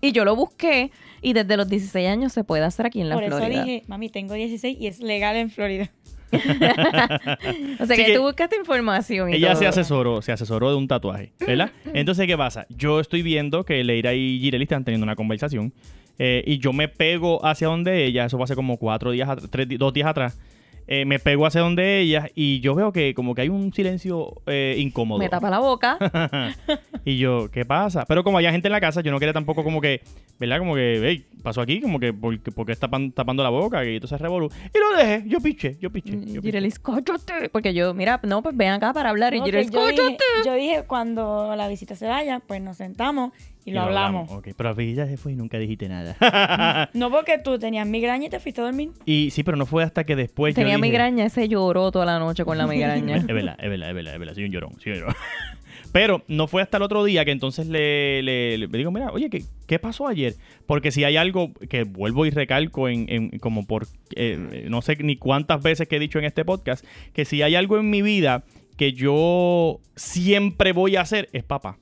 y 0.00 0.12
yo 0.12 0.24
lo 0.24 0.36
busqué 0.36 0.90
y 1.22 1.32
desde 1.32 1.56
los 1.56 1.68
16 1.68 2.06
años 2.08 2.32
se 2.32 2.44
puede 2.44 2.62
hacer 2.64 2.86
aquí 2.86 3.00
en 3.00 3.08
la 3.08 3.14
Por 3.16 3.24
eso 3.24 3.36
Florida. 3.38 3.64
dije, 3.64 3.82
mami, 3.86 4.08
tengo 4.10 4.34
16 4.34 4.76
y 4.78 4.86
es 4.86 5.00
legal 5.00 5.36
en 5.36 5.50
Florida. 5.50 5.90
o 7.80 7.86
sea 7.86 7.96
que, 7.96 8.06
que 8.06 8.14
tú 8.16 8.22
buscaste 8.22 8.56
información 8.56 9.30
y 9.30 9.36
Ella 9.36 9.50
todo. 9.50 9.58
se 9.60 9.66
asesoró, 9.66 10.22
se 10.22 10.32
asesoró 10.32 10.70
de 10.70 10.76
un 10.76 10.88
tatuaje, 10.88 11.32
¿verdad? 11.46 11.70
Entonces, 11.92 12.26
¿qué 12.26 12.36
pasa? 12.36 12.66
Yo 12.70 13.00
estoy 13.00 13.22
viendo 13.22 13.64
que 13.64 13.82
Leira 13.84 14.14
y 14.14 14.38
Gireli 14.40 14.64
están 14.64 14.84
teniendo 14.84 15.04
una 15.04 15.16
conversación 15.16 15.72
eh, 16.18 16.42
y 16.46 16.58
yo 16.58 16.72
me 16.72 16.88
pego 16.88 17.44
hacia 17.44 17.68
donde 17.68 18.04
ella, 18.04 18.24
eso 18.24 18.36
fue 18.36 18.44
hace 18.44 18.54
como 18.54 18.76
cuatro 18.76 19.10
días, 19.10 19.28
tres, 19.50 19.66
dos 19.78 19.92
días 19.92 20.08
atrás. 20.08 20.38
Eh, 20.86 21.04
me 21.04 21.18
pego 21.18 21.46
hacia 21.46 21.60
donde 21.60 22.00
ella 22.00 22.28
y 22.34 22.60
yo 22.60 22.74
veo 22.74 22.92
que 22.92 23.14
como 23.14 23.34
que 23.34 23.42
hay 23.42 23.48
un 23.48 23.72
silencio 23.72 24.42
eh, 24.46 24.76
incómodo. 24.78 25.18
Me 25.18 25.28
tapa 25.28 25.48
la 25.50 25.58
boca. 25.60 25.98
y 27.04 27.18
yo, 27.18 27.50
¿qué 27.50 27.64
pasa? 27.64 28.04
Pero 28.06 28.24
como 28.24 28.38
había 28.38 28.52
gente 28.52 28.68
en 28.68 28.72
la 28.72 28.80
casa, 28.80 29.00
yo 29.00 29.10
no 29.10 29.18
quería 29.18 29.32
tampoco 29.32 29.64
como 29.64 29.80
que, 29.80 30.00
¿verdad? 30.38 30.58
Como 30.58 30.74
que, 30.74 31.00
hey, 31.04 31.26
pasó 31.42 31.60
aquí, 31.60 31.80
como 31.80 31.98
que, 32.00 32.12
porque, 32.12 32.50
porque 32.52 32.72
está 32.72 32.88
tapan- 32.88 33.12
tapando 33.12 33.42
la 33.42 33.50
boca 33.50 33.84
y 33.84 33.94
entonces 33.94 34.20
revolú. 34.20 34.50
Y 34.74 34.78
lo 34.78 34.96
dejé, 34.96 35.24
yo 35.28 35.40
piché, 35.40 35.76
yo 35.80 35.90
piché. 35.90 36.10
Y 36.12 36.18
Yo 36.20 36.26
piché. 36.26 36.40
Gireli, 36.42 36.68
escúchate. 36.68 37.48
Porque 37.50 37.74
yo, 37.74 37.94
mira, 37.94 38.20
no, 38.24 38.42
pues 38.42 38.56
ven 38.56 38.70
acá 38.70 38.92
para 38.92 39.10
hablar. 39.10 39.34
Y 39.34 39.38
No, 39.40 39.44
Gireli, 39.46 39.68
que 39.68 39.72
yo, 39.72 39.86
dije, 39.86 40.16
yo 40.44 40.54
dije, 40.54 40.84
cuando 40.86 41.54
la 41.56 41.68
visita 41.68 41.94
se 41.96 42.06
vaya, 42.06 42.40
pues 42.40 42.60
nos 42.60 42.76
sentamos 42.76 43.32
y, 43.64 43.70
lo 43.72 43.82
hablamos. 43.82 44.30
Ok, 44.30 44.48
pero 44.56 44.70
al 44.70 44.76
fin 44.76 44.94
ya 44.94 45.06
se 45.06 45.16
fue 45.16 45.32
y 45.32 45.36
nunca 45.36 45.58
dijiste 45.58 45.88
nada. 45.88 46.88
No 46.94 47.10
porque 47.10 47.38
tú 47.38 47.58
tenías 47.58 47.86
migraña 47.86 48.26
y 48.26 48.30
te 48.30 48.40
fuiste 48.40 48.60
a 48.60 48.64
dormir. 48.64 48.90
y 49.06 49.30
sí, 49.30 49.42
pero 49.42 49.56
no 49.56 49.66
fue 49.66 49.84
hasta 49.84 50.04
que 50.04 50.16
después 50.16 50.54
Tenía 50.54 50.72
yo 50.72 50.76
dije, 50.78 50.88
migraña, 50.90 51.24
ese 51.26 51.48
lloró 51.48 51.90
toda 51.92 52.04
la 52.06 52.18
noche 52.18 52.44
con 52.44 52.58
la 52.58 52.66
migraña. 52.66 53.16
Es 53.22 53.26
verdad, 53.26 53.56
es 53.60 53.68
verdad, 53.70 53.88
es 53.90 53.94
verdad, 53.94 54.12
es 54.14 54.18
verdad. 54.18 54.34
Soy 54.34 54.44
un 54.44 54.50
llorón, 54.50 54.72
soy 54.80 54.92
un 54.92 54.98
llorón. 54.98 55.14
Pero 55.92 56.22
no 56.26 56.46
fue 56.46 56.62
hasta 56.62 56.78
el 56.78 56.82
otro 56.84 57.04
día 57.04 57.24
que 57.26 57.32
entonces 57.32 57.66
le, 57.66 58.22
le- 58.22 58.56
le 58.56 58.66
digo, 58.78 58.90
mira, 58.90 59.10
oye, 59.12 59.28
¿qué, 59.28 59.42
qué 59.66 59.78
pasó 59.78 60.08
ayer? 60.08 60.34
Porque 60.66 60.90
si 60.90 61.04
hay 61.04 61.16
algo 61.18 61.52
que 61.68 61.84
vuelvo 61.84 62.24
y 62.24 62.30
recalco 62.30 62.88
en, 62.88 63.04
en- 63.10 63.38
como 63.40 63.66
por, 63.66 63.86
eh, 64.16 64.66
no 64.70 64.80
sé 64.80 64.96
ni 65.00 65.16
cuántas 65.16 65.62
veces 65.62 65.88
que 65.88 65.96
he 65.96 65.98
dicho 66.00 66.18
en 66.18 66.24
este 66.24 66.44
podcast, 66.46 66.84
que 67.12 67.26
si 67.26 67.42
hay 67.42 67.56
algo 67.56 67.78
en 67.78 67.90
mi 67.90 68.00
vida 68.00 68.44
que 68.78 68.92
yo 68.94 69.80
siempre 69.96 70.72
voy 70.72 70.96
a 70.96 71.02
hacer, 71.02 71.28
es 71.34 71.44
papá. 71.44 71.76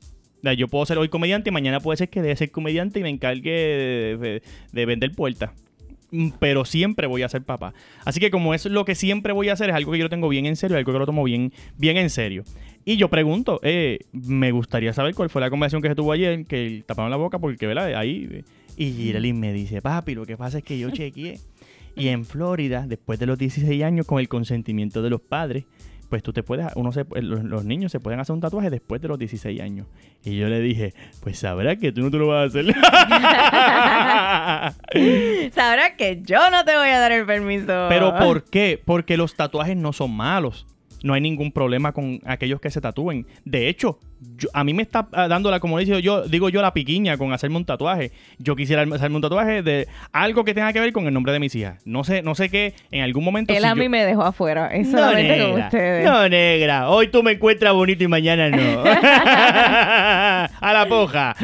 Yo 0.56 0.68
puedo 0.68 0.87
ser 0.87 0.99
hoy 0.99 1.09
comediante 1.09 1.50
y 1.50 1.52
mañana 1.52 1.80
puede 1.80 1.97
ser 1.99 2.09
que 2.09 2.20
deje 2.23 2.30
de 2.30 2.37
ser 2.37 2.50
comediante 2.50 3.00
y 3.00 3.02
me 3.02 3.11
encargue 3.11 3.50
de, 3.50 4.16
de- 4.18 4.42
de 4.73 4.87
vender 4.87 5.12
puertas. 5.12 5.50
Mm, 6.12 6.30
Pero 6.40 6.64
siempre 6.64 7.06
voy 7.06 7.23
a 7.23 7.28
ser 7.28 7.42
papá. 7.42 7.73
Así 8.04 8.18
que 8.20 8.30
como 8.30 8.52
es 8.54 8.66
lo 8.66 8.85
que 8.85 8.94
siempre 8.94 9.32
voy 9.32 9.49
a 9.49 9.52
hacer, 9.52 9.70
es 9.70 9.76
algo 9.76 9.92
que 9.92 9.99
yo 9.99 10.04
lo 10.04 10.11
tengo 10.11 10.28
bien 10.28 10.47
en 10.47 10.56
serio, 10.56 10.76
algo 10.76 10.92
que 10.92 10.99
lo 10.99 11.06
tomo 11.06 11.23
bien, 11.25 11.52
bien 11.76 11.97
en 11.97 12.11
serio. 12.11 12.42
Y 12.85 12.97
yo 12.97 13.09
pregunto, 13.11 13.61
eh, 13.62 14.00
me 14.12 14.50
gustaría 14.52 14.92
saber 14.92 15.14
cuál 15.14 15.28
fue 15.30 15.40
la 15.40 15.50
conversación 15.50 15.82
que 15.82 15.88
se 15.88 15.94
tuvo 15.94 16.12
ayer, 16.12 16.47
que 16.47 16.82
taparon 16.87 17.11
la 17.11 17.16
boca 17.16 17.38
porque, 17.38 17.66
¿verdad? 17.66 17.94
Ahí. 17.94 18.42
Y 18.76 18.92
Girelin 18.92 19.38
me 19.38 19.52
dice, 19.52 19.82
papi, 19.82 20.14
lo 20.14 20.25
que 20.26 20.37
pasa 20.38 20.59
es 20.59 20.64
que 20.64 20.78
yo 20.78 20.90
chequeé. 20.90 21.38
Y 21.94 22.09
en 22.09 22.25
Florida, 22.25 22.87
después 22.88 23.18
de 23.18 23.26
los 23.26 23.37
16 23.37 23.82
años, 23.82 24.06
con 24.06 24.18
el 24.20 24.28
consentimiento 24.28 25.02
de 25.02 25.11
los 25.11 25.20
padres, 25.20 25.64
pues 26.10 26.22
tú 26.24 26.32
te 26.32 26.42
puedes, 26.42 26.66
uno 26.74 26.90
se, 26.92 27.06
los, 27.22 27.44
los 27.44 27.64
niños 27.64 27.92
se 27.92 28.00
pueden 28.00 28.18
hacer 28.18 28.34
un 28.34 28.40
tatuaje 28.40 28.68
después 28.68 29.00
de 29.00 29.06
los 29.08 29.16
16 29.18 29.60
años. 29.60 29.86
Y 30.24 30.36
yo 30.36 30.48
le 30.48 30.60
dije, 30.60 30.92
pues 31.22 31.38
sabrás 31.38 31.78
que 31.78 31.92
tú 31.92 32.02
no 32.02 32.10
te 32.10 32.16
lo 32.18 32.26
vas 32.26 32.42
a 32.42 32.46
hacer. 32.46 32.66
Sabrás 35.54 35.92
que 35.96 36.20
yo 36.22 36.50
no 36.50 36.64
te 36.64 36.76
voy 36.76 36.88
a 36.88 36.98
dar 36.98 37.12
el 37.12 37.24
permiso. 37.24 37.86
Pero 37.88 38.18
¿por 38.18 38.42
qué? 38.44 38.82
Porque 38.84 39.16
los 39.16 39.36
tatuajes 39.36 39.76
no 39.76 39.92
son 39.92 40.10
malos. 40.10 40.66
No 41.02 41.14
hay 41.14 41.21
ningún 41.21 41.52
problema 41.52 41.92
con 41.92 42.21
aquellos 42.25 42.61
que 42.61 42.71
se 42.71 42.80
tatúen. 42.80 43.26
De 43.45 43.69
hecho, 43.69 43.99
yo- 44.37 44.49
a 44.52 44.64
mí 44.64 44.75
me 44.75 44.83
está 44.83 45.09
ah, 45.12 45.28
dando 45.28 45.50
la, 45.50 45.61
como 45.61 45.78
digo 45.78 45.99
yo, 45.99 46.23
digo 46.25 46.49
yo, 46.50 46.61
la 46.61 46.75
piquiña 46.75 47.16
con 47.16 47.33
hacerme 47.33 47.57
un 47.57 47.64
tatuaje. 47.64 48.12
Yo 48.38 48.54
quisiera 48.57 48.83
hacerme 48.83 49.16
un 49.16 49.23
tatuaje 49.23 49.62
de 49.62 49.88
algo 50.12 50.45
que 50.45 50.52
tenga 50.54 50.73
que 50.73 50.80
ver 50.80 50.92
con 50.92 51.07
el 51.07 51.14
nombre 51.14 51.33
de 51.33 51.38
mis 51.40 51.54
hijas. 51.54 51.80
No 51.87 52.04
sé, 52.04 52.23
no 52.23 52.35
sé 52.35 52.50
qué, 52.50 52.75
en 52.90 53.02
algún 53.02 53.25
momento. 53.25 53.52
Él 53.52 53.61
si 53.61 53.66
a 53.66 53.75
mí 53.75 53.88
me 53.88 54.04
dejó 54.04 54.23
afuera. 54.23 54.69
Es 54.75 54.90
solamente 54.90 55.38
con 55.38 55.50
negra. 55.52 55.64
ustedes. 55.66 56.04
No, 56.04 56.28
negra. 56.28 56.88
Hoy 56.90 57.09
tú 57.09 57.23
me 57.23 57.33
encuentras 57.33 57.73
bonito 57.73 58.04
y 58.04 58.09
mañana 58.09 58.50
no. 58.50 58.83
a 60.61 60.73
la 60.73 60.87
poja. 60.88 61.35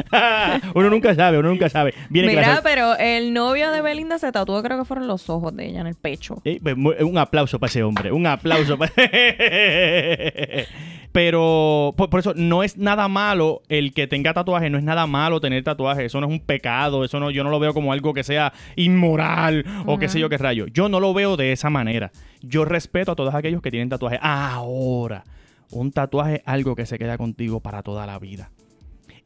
uno 0.75 0.89
nunca 0.89 1.15
sabe, 1.15 1.37
uno 1.39 1.49
nunca 1.49 1.69
sabe. 1.69 1.93
Viene 2.09 2.29
Mira, 2.29 2.43
clase- 2.43 2.61
pero 2.63 2.95
el 2.97 3.33
novio 3.33 3.71
de 3.71 3.81
Belinda 3.81 4.19
se 4.19 4.31
tatuó, 4.31 4.61
creo 4.61 4.77
que 4.77 4.85
fueron 4.85 5.07
los 5.07 5.29
ojos 5.29 5.55
de 5.55 5.67
ella 5.67 5.81
en 5.81 5.87
el 5.87 5.95
pecho. 5.95 6.41
Eh, 6.45 6.59
pues, 6.61 6.75
un 7.01 7.17
aplauso 7.17 7.59
para 7.59 7.69
ese 7.69 7.83
hombre, 7.83 8.11
un 8.11 8.27
aplauso 8.27 8.77
para... 8.77 8.91
Pero 11.11 11.93
por, 11.97 12.09
por 12.09 12.19
eso 12.19 12.33
no 12.35 12.63
es 12.63 12.77
nada 12.77 13.07
malo 13.07 13.63
el 13.69 13.93
que 13.93 14.05
tenga 14.05 14.33
tatuaje, 14.33 14.69
no 14.69 14.77
es 14.77 14.83
nada 14.83 15.07
malo 15.07 15.39
tener 15.39 15.63
tatuaje, 15.63 16.05
eso 16.05 16.21
no 16.21 16.27
es 16.27 16.33
un 16.33 16.39
pecado, 16.41 17.03
eso 17.03 17.19
no, 17.19 17.31
yo 17.31 17.43
no 17.43 17.49
lo 17.49 17.59
veo 17.59 17.73
como 17.73 17.91
algo 17.91 18.13
que 18.13 18.23
sea 18.23 18.53
inmoral 18.75 19.65
o 19.87 19.97
qué 19.97 20.09
sé 20.09 20.19
yo 20.19 20.29
qué 20.29 20.37
rayo. 20.37 20.67
Yo 20.67 20.89
no 20.89 20.99
lo 20.99 21.13
veo 21.13 21.35
de 21.37 21.51
esa 21.53 21.69
manera. 21.69 22.11
Yo 22.41 22.65
respeto 22.65 23.13
a 23.13 23.15
todos 23.15 23.33
aquellos 23.33 23.61
que 23.61 23.71
tienen 23.71 23.89
tatuaje. 23.89 24.19
Ahora, 24.21 25.23
un 25.71 25.91
tatuaje 25.91 26.35
es 26.35 26.41
algo 26.45 26.75
que 26.75 26.85
se 26.85 26.99
queda 26.99 27.17
contigo 27.17 27.61
para 27.61 27.81
toda 27.81 28.05
la 28.05 28.19
vida. 28.19 28.51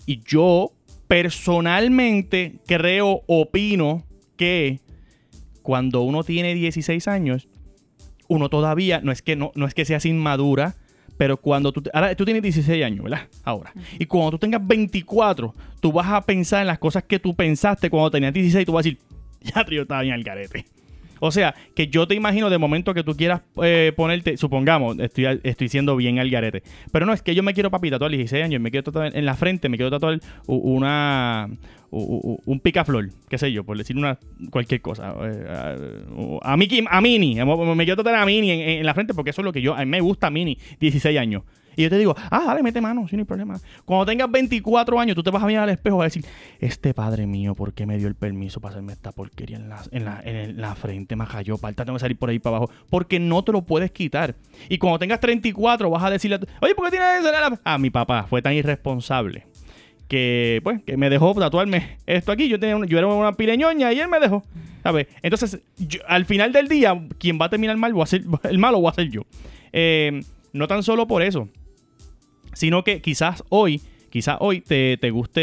Y 0.06 0.22
yo 0.24 0.72
personalmente 1.08 2.54
creo, 2.66 3.24
opino 3.28 4.04
que 4.38 4.80
cuando 5.62 6.02
uno 6.02 6.24
tiene 6.24 6.54
16 6.54 7.08
años, 7.08 7.48
uno 8.32 8.48
todavía, 8.48 9.02
no 9.04 9.12
es 9.12 9.22
que, 9.22 9.36
no, 9.36 9.52
no 9.56 9.68
es 9.68 9.74
que 9.74 9.84
seas 9.84 10.06
inmadura, 10.06 10.76
pero 11.18 11.36
cuando 11.36 11.74
tú, 11.74 11.84
ahora 11.94 12.16
tú 12.16 12.24
tienes 12.24 12.42
16 12.42 12.82
años, 12.82 13.04
¿verdad? 13.04 13.28
Ahora. 13.44 13.74
Y 14.00 14.06
cuando 14.06 14.32
tú 14.32 14.38
tengas 14.38 14.66
24, 14.66 15.54
tú 15.82 15.92
vas 15.92 16.08
a 16.08 16.22
pensar 16.22 16.62
en 16.62 16.68
las 16.68 16.80
cosas 16.80 17.04
que 17.04 17.20
tú 17.20 17.36
pensaste 17.36 17.90
cuando 17.90 18.10
tenías 18.10 18.34
16 18.34 18.64
y 18.64 18.66
tú 18.66 18.72
vas 18.72 18.86
a 18.86 18.90
decir, 18.90 19.00
ya 19.42 19.66
yo 19.70 19.82
estaba 19.82 20.02
bien 20.02 20.14
al 20.14 20.24
garete. 20.24 20.66
O 21.24 21.32
sea, 21.32 21.54
que 21.76 21.88
yo 21.88 22.08
te 22.08 22.16
imagino 22.16 22.50
de 22.50 22.58
momento 22.58 22.94
que 22.94 23.04
tú 23.04 23.16
quieras 23.16 23.42
eh, 23.64 23.94
ponerte, 23.96 24.36
supongamos, 24.38 25.00
estoy, 25.00 25.40
estoy 25.44 25.70
siendo 25.70 25.96
bien 25.96 26.18
al 26.20 26.30
garete, 26.30 26.64
pero 26.92 27.06
no, 27.06 27.14
es 27.14 27.22
que 27.22 27.36
yo 27.36 27.44
me 27.44 27.54
quiero 27.54 27.70
papi 27.72 27.90
tatuar 27.92 28.10
a 28.10 28.12
los 28.12 28.18
16 28.18 28.44
años, 28.44 28.60
me 28.60 28.72
quiero 28.72 28.84
tatuar 28.86 29.16
en 29.16 29.26
la 29.26 29.36
frente, 29.36 29.70
me 29.70 29.78
quiero 29.78 29.92
tatuar 29.92 30.20
una, 30.48 31.48
un 31.92 32.60
picaflor, 32.62 33.10
qué 33.30 33.38
sé 33.38 33.52
yo, 33.52 33.64
por 33.64 33.78
decir 33.78 33.98
una 33.98 34.18
cualquier 34.50 34.82
cosa. 34.82 35.14
eh, 35.22 35.46
a, 36.44 36.54
a, 36.54 36.58
Mickey- 36.58 36.86
a 36.90 37.02
Mini, 37.02 37.36
me 37.36 37.86
quiero 37.86 37.98
tatuar 37.98 38.16
a 38.16 38.26
Mini 38.26 38.52
en, 38.52 38.60
en 38.80 38.86
la 38.86 38.94
frente 38.94 39.14
porque 39.14 39.30
eso 39.30 39.42
es 39.42 39.46
lo 39.46 39.54
que 39.54 39.62
yo, 39.62 39.76
a 39.76 39.80
mí 39.80 39.86
me 39.86 40.02
gusta 40.02 40.30
Mini, 40.30 40.58
16 40.80 41.18
años. 41.20 41.44
Y 41.76 41.84
yo 41.84 41.90
te 41.90 41.98
digo, 41.98 42.16
ah, 42.30 42.44
dale, 42.48 42.62
mete 42.64 42.82
mano, 42.82 43.08
sí, 43.08 43.16
no 43.18 43.26
problema. 43.26 43.60
Cuando 43.86 44.06
tengas 44.06 44.30
24 44.30 45.00
años, 45.00 45.16
tú 45.16 45.24
te 45.24 45.32
vas 45.32 45.42
a 45.42 45.48
mirar 45.48 45.64
al 45.64 45.70
espejo 45.70 45.96
y 45.96 46.00
vas 46.00 46.04
a 46.04 46.08
decir, 46.16 46.26
este 46.60 46.94
padre 46.94 47.28
mío, 47.28 47.56
¿por 47.56 47.74
qué 47.74 47.86
me 47.86 47.98
dio 47.98 48.08
el 48.08 48.16
permiso 48.16 48.60
para 48.60 48.74
hacerme 48.74 48.94
esta 48.94 49.12
porquería 49.12 49.58
en 49.58 49.70
la, 49.70 49.82
en 49.92 50.06
la, 50.06 50.22
en 50.24 50.60
la 50.60 50.76
frente, 50.76 51.16
majayo, 51.16 51.58
palta, 51.58 51.86
tengo 51.86 51.96
que 51.98 52.02
salir 52.02 52.18
por 52.18 52.30
ahí 52.30 52.40
para 52.40 52.58
abajo? 52.58 52.72
Porque 52.90 53.20
no 53.20 53.44
te 53.44 53.52
lo 53.52 53.62
puedes 53.62 53.92
quitar. 53.92 54.36
Y 54.70 54.78
cuando 54.78 55.00
tengas 55.00 55.20
34, 55.20 55.90
vas 55.90 56.04
a 56.04 56.10
decirle, 56.10 56.36
a 56.36 56.40
oye, 56.66 56.76
¿por 56.76 56.86
qué 56.86 56.98
tienes 56.98 57.26
eso? 57.26 57.60
Ah, 57.64 57.78
mi 57.78 57.90
papá 57.90 58.26
fue 58.30 58.42
tan 58.42 58.54
irresponsable 58.54 59.46
que, 60.08 60.60
pues, 60.64 60.84
que 60.84 60.98
me 60.98 61.10
dejó 61.10 61.34
tatuarme 61.36 61.98
esto 62.06 62.32
aquí. 62.34 62.50
Yo, 62.50 62.60
tenía 62.60 62.76
una- 62.76 62.86
yo 62.86 62.98
era 62.98 63.08
una 63.08 63.32
pileñoña 63.38 63.94
y 63.94 64.00
él 64.00 64.10
me 64.10 64.20
dejó. 64.20 64.44
Entonces, 65.22 65.62
al 66.08 66.26
final 66.26 66.52
del 66.52 66.68
día, 66.68 67.00
quien 67.18 67.40
va 67.40 67.46
a 67.46 67.50
terminar 67.50 67.78
mal, 67.78 67.98
va 67.98 68.04
a 68.04 68.08
ser, 68.08 68.24
el 68.44 68.58
malo 68.58 68.82
va 68.82 68.90
a 68.90 68.94
ser 68.94 69.10
yo. 69.10 69.22
Eh, 69.72 70.22
no 70.54 70.68
tan 70.68 70.84
solo 70.84 71.08
por 71.08 71.22
eso, 71.22 71.48
sino 72.54 72.84
que 72.84 73.02
quizás 73.02 73.44
hoy, 73.50 73.82
quizás 74.10 74.38
hoy 74.40 74.62
te, 74.62 74.98
te 74.98 75.10
guste 75.12 75.42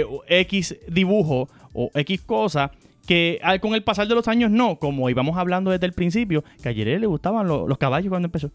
eh, 0.00 0.06
X 0.28 0.76
dibujo 0.88 1.48
o 1.72 1.90
X 1.94 2.20
cosa 2.22 2.70
que 3.06 3.38
con 3.60 3.74
el 3.74 3.82
pasar 3.82 4.08
de 4.08 4.14
los 4.14 4.28
años 4.28 4.50
no, 4.50 4.76
como 4.78 5.10
íbamos 5.10 5.36
hablando 5.36 5.70
desde 5.70 5.84
el 5.86 5.92
principio, 5.92 6.42
que 6.62 6.70
ayer 6.70 6.98
le 7.00 7.06
gustaban 7.06 7.46
lo- 7.46 7.68
los 7.68 7.76
caballos 7.78 8.08
cuando 8.08 8.26
empezó. 8.26 8.50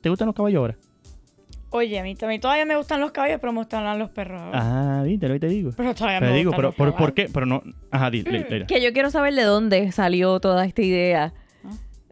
¿Te 0.00 0.08
gustan 0.08 0.26
los 0.26 0.34
caballos 0.34 0.58
ahora? 0.58 0.76
Oye, 1.70 1.98
a 1.98 2.02
mí, 2.04 2.16
a 2.20 2.26
mí 2.26 2.38
todavía 2.38 2.64
me 2.64 2.76
gustan 2.76 3.00
los 3.00 3.10
caballos, 3.10 3.38
pero 3.40 3.52
me 3.52 3.58
gustan 3.58 3.98
los 3.98 4.08
perros. 4.10 4.40
ahora. 4.40 5.00
Ah, 5.00 5.02
viste, 5.02 5.26
lo 5.26 5.34
que 5.34 5.40
te 5.40 5.48
digo. 5.48 5.70
Pero 5.76 5.92
todavía 5.94 6.20
Te 6.20 6.26
me 6.26 6.36
digo, 6.36 6.50
gustan 6.50 6.56
pero 6.58 6.68
los 6.68 6.74
¿por, 6.76 6.86
¿por 6.90 6.94
caballos. 6.94 7.14
qué? 7.14 7.28
Pero 7.32 7.46
no. 7.46 7.62
Ajá, 7.90 8.10
di- 8.10 8.22
le- 8.22 8.48
le- 8.48 8.66
Que 8.66 8.80
yo 8.80 8.92
quiero 8.92 9.10
saber 9.10 9.34
de 9.34 9.42
dónde 9.42 9.90
salió 9.90 10.38
toda 10.38 10.64
esta 10.66 10.82
idea. 10.82 11.32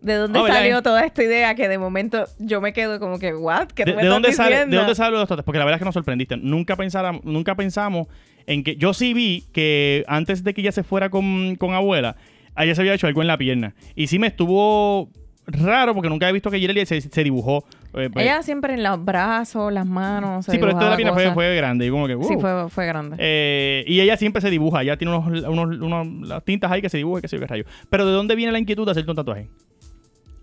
¿De 0.03 0.15
dónde 0.15 0.41
¿verdad? 0.43 0.57
salió 0.57 0.83
toda 0.83 1.05
esta 1.05 1.23
idea? 1.23 1.55
Que 1.55 1.69
de 1.69 1.79
momento 1.79 2.25
yo 2.39 2.61
me 2.61 2.73
quedo 2.73 2.99
como 3.01 3.19
que, 3.19 3.35
¿what? 3.35 3.69
¿Qué 3.69 3.85
¿De, 3.85 3.93
me 3.93 3.97
de 3.99 4.03
estás 4.03 4.15
dónde 4.15 4.33
sale, 4.33 4.51
¿De 4.51 4.55
diciendo? 4.57 4.77
dónde 4.79 4.95
salen 4.95 5.13
los 5.15 5.23
tatuajes? 5.29 5.45
Porque 5.45 5.59
la 5.59 5.65
verdad 5.65 5.77
es 5.77 5.81
que 5.81 5.85
nos 5.87 5.95
sorprendiste. 5.95 6.37
Nunca, 6.37 6.77
pensara- 6.77 7.21
nunca 7.23 7.55
pensamos 7.55 8.09
en 8.47 8.65
que. 8.65 8.77
Yo 8.77 8.93
sí 8.95 9.15
vi 9.15 9.45
que 9.53 10.05
antes 10.09 10.43
de 10.45 10.53
que 10.55 10.61
ella 10.61 10.73
se 10.73 10.83
fuera 10.83 11.09
con, 11.09 11.55
con 11.57 11.73
abuela, 11.75 12.17
a 12.55 12.65
ella 12.65 12.75
se 12.75 12.81
había 12.83 12.95
hecho 12.95 13.07
algo 13.07 13.23
en 13.23 13.29
la 13.29 13.39
pierna. 13.39 13.75
Y 13.95 14.09
sí 14.09 14.19
me 14.19 14.27
estuvo 14.27 15.09
raro 15.47 15.93
porque 15.95 16.09
nunca 16.09 16.29
he 16.29 16.33
visto 16.33 16.51
que 16.51 16.59
Jireli 16.59 16.87
se, 16.87 17.01
se 17.01 17.25
dibujó. 17.25 17.65
eh, 17.95 18.09
pues- 18.13 18.25
Ella 18.25 18.43
siempre 18.43 18.75
en 18.75 18.83
los 18.83 19.05
brazos, 19.05 19.73
las 19.73 19.87
manos. 19.87 20.45
se 20.47 20.53
sí, 20.53 20.59
pero 20.59 20.71
esto 20.73 20.85
de 20.85 20.91
la 20.91 20.97
pierna 20.97 21.15
fue, 21.15 21.33
fue 21.33 21.57
grande. 21.57 21.87
Y 21.87 21.91
como 21.91 22.07
que. 22.09 22.15
Sí, 22.25 22.35
wow. 22.35 22.41
fue, 22.41 22.71
fue 22.71 22.87
grande. 22.87 23.17
Eh, 23.21 23.85
y 23.87 24.01
ella 24.01 24.17
siempre 24.17 24.41
se 24.43 24.51
dibuja. 24.51 24.83
Ella 24.83 24.97
tiene 24.97 25.15
unos, 25.17 25.45
unos, 25.49 25.79
unos- 25.81 26.29
las 26.29 26.45
tintas 26.45 26.71
ahí 26.73 26.83
que 26.83 26.89
se 26.89 26.97
dibuja, 26.97 27.21
que 27.21 27.29
se 27.29 27.39
qué 27.39 27.47
rayo. 27.47 27.65
Pero 27.89 28.05
¿de 28.07 28.13
dónde 28.13 28.35
viene 28.35 28.51
la 28.53 28.59
inquietud 28.59 28.85
de 28.85 28.91
hacerte 28.91 29.11
un 29.11 29.17
tatuaje? 29.17 29.49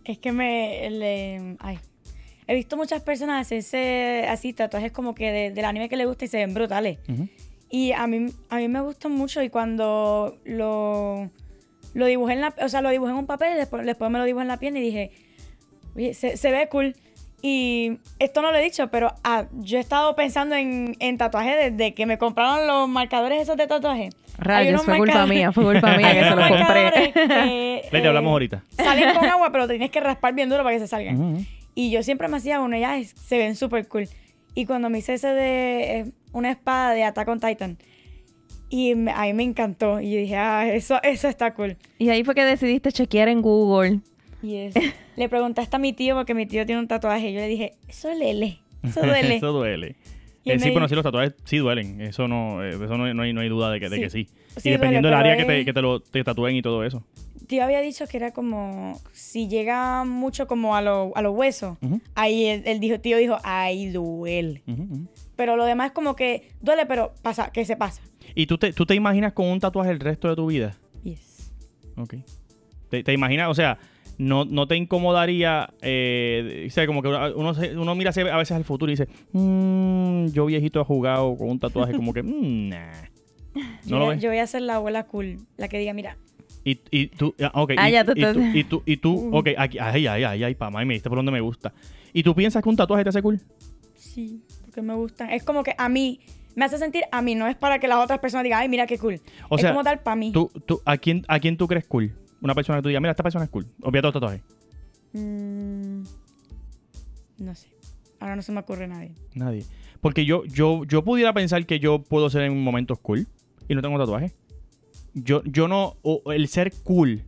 Es 0.10 0.18
que 0.18 0.32
me. 0.32 0.89
le- 0.89 1.56
ay. 1.60 1.78
He 2.48 2.56
visto 2.56 2.75
muchas 2.75 3.04
personas 3.04 3.46
hacerse 3.46 4.25
así 4.28 4.54
tatuajes 4.54 4.92
como 4.92 5.13
que 5.13 5.32
de- 5.32 5.51
del 5.51 5.66
anime 5.66 5.88
que 5.88 5.96
les 5.98 6.08
gusta 6.08 6.25
y 6.25 6.28
se 6.28 6.38
ven 6.38 6.54
brutales. 6.56 6.98
Y 7.70 7.92
a 7.92 8.08
mí, 8.08 8.25
a 8.50 8.56
mí 8.58 8.68
me 8.68 8.82
gustan 8.82 9.12
mucho 9.12 9.44
y 9.44 9.50
cuando 9.51 10.39
lo, 10.46 11.30
lo 11.94 12.06
dibujé 12.08 12.34
en 12.34 12.42
la, 12.42 12.56
o 12.60 12.68
sea, 12.70 12.82
lo 12.82 12.89
dibujé 12.89 13.12
en 13.12 13.18
un 13.20 13.28
papel 13.28 13.54
y 13.54 13.58
después, 13.58 13.86
después 13.86 14.10
me 14.10 14.18
lo 14.18 14.25
dibujé 14.25 14.42
en 14.42 14.48
la 14.48 14.58
pierna 14.58 14.80
y 14.80 14.82
dije, 14.82 15.12
oye, 15.96 16.16
se, 16.16 16.38
se 16.38 16.51
ve 16.51 16.68
cool. 16.70 16.96
Y 17.44 18.00
esto 18.18 18.42
no 18.42 18.51
lo 18.51 18.58
he 18.58 18.63
dicho, 18.63 18.89
pero 18.89 19.13
ah, 19.24 19.46
yo 19.60 19.78
he 19.78 19.82
estado 19.82 20.16
pensando 20.16 20.56
en, 20.56 20.96
en 21.00 21.18
tatuajes 21.20 21.72
desde 21.72 21.94
que 21.94 22.08
me 22.08 22.18
compraron 22.18 22.66
los 22.66 22.89
marcadores 22.89 23.44
esos 23.44 23.58
de 23.58 23.68
tatuaje. 23.68 24.10
Rayos, 24.39 24.84
fue 24.84 24.98
culpa 24.98 25.25
mía, 25.25 25.51
fue 25.51 25.63
culpa 25.63 25.96
mía 25.98 26.13
que 26.13 26.24
se 26.24 26.36
los 26.36 26.48
compré. 26.48 26.91
que, 27.13 27.84
Leti, 27.91 28.05
eh, 28.05 28.08
hablamos 28.08 28.31
ahorita. 28.31 28.63
Salen 28.77 29.13
con 29.15 29.25
agua, 29.25 29.51
pero 29.51 29.67
tienes 29.67 29.89
que 29.91 30.00
raspar 30.00 30.34
bien 30.34 30.50
duro 30.50 30.63
para 30.63 30.75
que 30.75 30.79
se 30.79 30.88
salgan. 30.88 31.46
Y 31.75 31.91
yo 31.91 32.03
siempre 32.03 32.27
me 32.27 32.38
hacía 32.38 32.60
uno 32.60 32.75
y 32.75 32.81
ya 32.81 33.00
se 33.03 33.38
ven 33.38 33.55
súper 33.55 33.88
cool. 33.88 34.08
Y 34.55 34.65
cuando 34.65 34.89
me 34.89 34.98
hice 35.00 35.13
ese 35.13 35.27
de 35.29 36.00
eh, 36.00 36.05
una 36.34 36.51
espada 36.51 36.91
de 36.93 37.03
Attack 37.03 37.27
on 37.27 37.39
Titan, 37.39 37.77
y 38.69 38.96
me- 38.96 39.12
a 39.12 39.22
mí 39.24 39.34
me 39.34 39.43
encantó. 39.43 40.00
Y 40.01 40.15
dije, 40.15 40.36
ah, 40.36 40.67
eso, 40.67 41.00
eso 41.03 41.27
está 41.27 41.53
cool. 41.53 41.77
Y 41.98 42.10
ahí 42.10 42.24
fue 42.24 42.36
que 42.36 42.43
decidiste 42.43 42.91
chequear 42.91 43.27
en 43.29 43.41
Google. 43.41 44.00
Y 44.43 44.55
es- 44.58 44.75
le 45.15 45.29
pregunté 45.29 45.62
hasta 45.62 45.77
a 45.77 45.79
mi 45.79 45.93
tío, 45.93 46.15
porque 46.15 46.34
mi 46.34 46.46
tío 46.46 46.65
tiene 46.65 46.79
un 46.81 46.88
tatuaje. 46.88 47.29
Y 47.29 47.34
yo 47.34 47.39
le 47.39 47.48
dije, 47.48 47.74
eso 47.88 48.13
lele, 48.13 48.60
eso 48.84 49.01
duele. 49.05 49.36
eso 49.38 49.51
duele. 49.51 49.96
Eh, 50.56 50.60
sí, 50.60 50.70
dijo- 50.70 50.88
sí, 50.88 50.96
los 50.96 51.03
tatuajes 51.03 51.34
sí 51.44 51.58
duelen. 51.58 52.01
Eso 52.01 52.27
no, 52.27 52.63
eh, 52.63 52.70
eso 52.70 52.98
no, 52.98 53.13
no 53.13 53.24
hay, 53.24 53.34
no 53.34 53.41
hay 53.41 53.50
duda 53.50 53.72
de 53.72 53.79
que 53.79 53.89
de 53.89 53.96
Sí. 53.98 54.01
que 54.01 54.10
sí. 54.10 54.27
Sí 54.58 54.70
y 54.70 54.72
dependiendo 54.72 55.08
duele, 55.10 55.18
del 55.24 55.25
área 55.34 55.46
pero 55.46 55.48
que 55.48 55.60
te, 55.60 55.65
que 55.65 55.74
te 55.74 55.82
lo 55.82 56.00
te 56.00 56.24
tatúen 56.24 56.56
y 56.56 56.62
todo 56.62 56.84
eso. 56.84 57.03
Tío 57.48 57.63
había 57.63 57.82
dicho 57.82 58.06
que 58.08 58.18
era 58.18 58.32
como, 58.32 59.00
si 59.12 59.48
llega 59.48 60.03
mucho 60.06 60.46
como 60.48 60.75
a, 60.75 60.82
lo- 60.84 61.12
a 61.15 61.22
los 61.24 61.36
huesos, 61.36 61.77
ahí 62.13 62.46
él 62.46 62.79
dijo, 62.79 63.00
tío 63.00 63.18
dijo, 63.18 63.38
ahí 63.44 63.89
duele. 63.89 64.62
Pero 65.36 65.56
lo 65.56 65.65
demás 65.65 65.88
es 65.88 65.91
como 65.94 66.15
que 66.15 66.50
duele, 66.62 66.86
pero 66.86 67.13
pasa, 67.24 67.50
que 67.51 67.65
se 67.65 67.75
pasa. 67.75 68.01
¿Y 68.36 68.46
tú 68.46 68.58
te, 68.60 68.72
tú 68.74 68.86
te 68.86 68.94
imaginas 68.94 69.34
con 69.34 69.48
un 69.48 69.60
tatuaje 69.60 69.89
el 69.89 70.00
resto 70.00 70.27
de 70.29 70.36
tu 70.36 70.46
vida? 70.48 70.75
Yes. 71.03 71.51
Ok. 71.98 72.15
¿Te, 72.89 73.03
te 73.03 73.13
imaginas? 73.13 73.50
O 73.50 73.56
sea, 73.56 73.79
no, 74.19 74.45
no 74.45 74.67
te 74.67 74.75
incomodaría, 74.75 75.69
eh, 75.81 76.65
o 76.67 76.69
sea, 76.71 76.85
como 76.85 77.01
que 77.01 77.07
uno, 77.07 77.53
uno 77.77 77.95
mira 77.95 78.11
a 78.11 78.38
veces 78.38 78.51
al 78.51 78.65
futuro 78.65 78.91
y 78.91 78.93
dice, 78.95 79.07
"Mm, 79.31 80.27
yo 80.27 80.45
viejito 80.45 80.79
he 80.79 80.83
jugado 80.83 81.35
con 81.38 81.49
un 81.49 81.59
tatuaje 81.59 81.93
como 81.95 82.13
que, 82.13 82.21
"Mm, 82.23 82.69
nah. 82.69 82.91
Yo, 83.85 83.95
¿No 83.95 83.99
lo 83.99 84.05
voy 84.05 84.11
a- 84.11 84.15
ves? 84.15 84.23
yo 84.23 84.29
voy 84.29 84.38
a 84.39 84.45
ser 84.47 84.61
la 84.61 84.75
abuela 84.75 85.05
cool, 85.05 85.39
la 85.57 85.67
que 85.69 85.79
diga, 85.79 85.93
mira, 85.93 86.17
Y, 86.65 86.77
y 86.91 87.07
tú, 87.07 87.33
ah, 87.41 87.51
ok. 87.55 87.71
Ah, 87.77 87.89
y, 87.89 87.93
ya 87.93 88.03
tú 88.03 88.11
y 88.15 88.21
tú, 88.33 88.41
y 88.53 88.63
tú, 88.65 88.83
y 88.85 88.97
tú, 88.97 89.29
ok, 89.31 89.47
aquí, 89.57 89.79
ay, 89.79 90.05
ay, 90.07 90.23
ay, 90.25 90.43
ay, 90.43 90.55
pa, 90.55 90.69
me 90.69 90.83
diste 90.93 91.07
por 91.09 91.17
donde 91.17 91.31
me 91.31 91.39
gusta. 91.39 91.71
¿Y 92.11 92.21
tú 92.21 92.35
piensas 92.35 92.61
que 92.61 92.67
un 92.69 92.75
tatuaje 92.75 93.03
te 93.03 93.09
hace 93.09 93.21
cool? 93.21 93.39
Sí, 93.95 94.41
porque 94.61 94.81
me 94.81 94.93
gustan. 94.93 95.29
Es 95.31 95.43
como 95.43 95.63
que 95.63 95.73
a 95.77 95.88
mí, 95.88 96.19
me 96.55 96.65
hace 96.65 96.77
sentir 96.77 97.03
a 97.13 97.21
mí, 97.21 97.33
no 97.33 97.47
es 97.47 97.55
para 97.55 97.79
que 97.79 97.88
las 97.88 98.03
otras 98.03 98.19
personas 98.19 98.43
digan, 98.43 98.59
ay, 98.61 98.67
mira 98.69 98.85
qué 98.88 98.97
cool. 98.97 99.21
O 99.47 99.55
es 99.55 99.61
sea, 99.61 99.71
como 99.71 99.83
tal 99.85 99.99
para 100.01 100.17
mí. 100.17 100.31
¿Tú, 100.33 100.51
tú, 100.65 100.81
a, 100.85 100.97
quién, 100.97 101.23
¿A 101.29 101.39
quién 101.39 101.55
tú 101.55 101.65
crees 101.67 101.85
cool? 101.85 102.11
Una 102.41 102.55
persona 102.55 102.77
que 102.79 102.84
tú 102.84 102.88
digas, 102.89 103.01
mira, 103.01 103.12
esta 103.12 103.24
persona 103.24 103.46
es 103.46 103.51
cool. 103.51 103.65
Olvídate 103.81 104.08
los 104.08 104.13
tatuajes. 104.13 104.41
Mm, 105.13 106.03
no 107.39 107.55
sé. 107.55 107.67
Ahora 108.19 108.36
no 108.36 108.41
se 108.41 108.51
me 108.51 108.60
ocurre 108.60 108.88
nadie. 108.88 109.12
Nadie. 109.34 109.63
Porque 110.01 110.25
yo, 110.25 110.46
yo, 110.46 110.84
yo 110.86 111.03
pudiera 111.03 111.34
pensar 111.34 111.65
que 111.65 111.79
yo 111.79 112.00
puedo 112.01 112.29
ser 112.29 112.43
en 112.43 112.62
momentos 112.62 113.00
cool 113.00 113.27
y 113.67 113.75
no 113.75 113.81
tengo 113.81 113.98
tatuaje. 113.98 114.31
Yo, 115.13 115.41
yo 115.43 115.67
no, 115.67 115.98
o 116.01 116.31
el 116.31 116.48
ser 116.48 116.72
cool, 116.84 117.24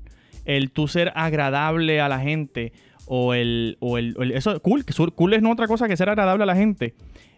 el 0.46 0.72
tú 0.72 0.88
ser 0.88 1.12
agradable 1.16 2.00
a 2.00 2.08
la 2.10 2.20
gente 2.20 2.72
o 3.08 3.34
el, 3.34 3.78
o 3.80 3.98
el, 3.98 4.16
o 4.18 4.24
el- 4.24 4.32
eso 4.32 4.62
cool, 4.62 4.86
que 4.86 4.94
cool 5.16 5.34
es 5.34 5.42
no 5.42 5.52
otra 5.52 5.68
cosa 5.68 5.88
que 5.88 5.98
ser 5.98 6.10
agradable 6.10 6.44
a 6.44 6.48
la 6.48 6.56
gente. 6.56 6.94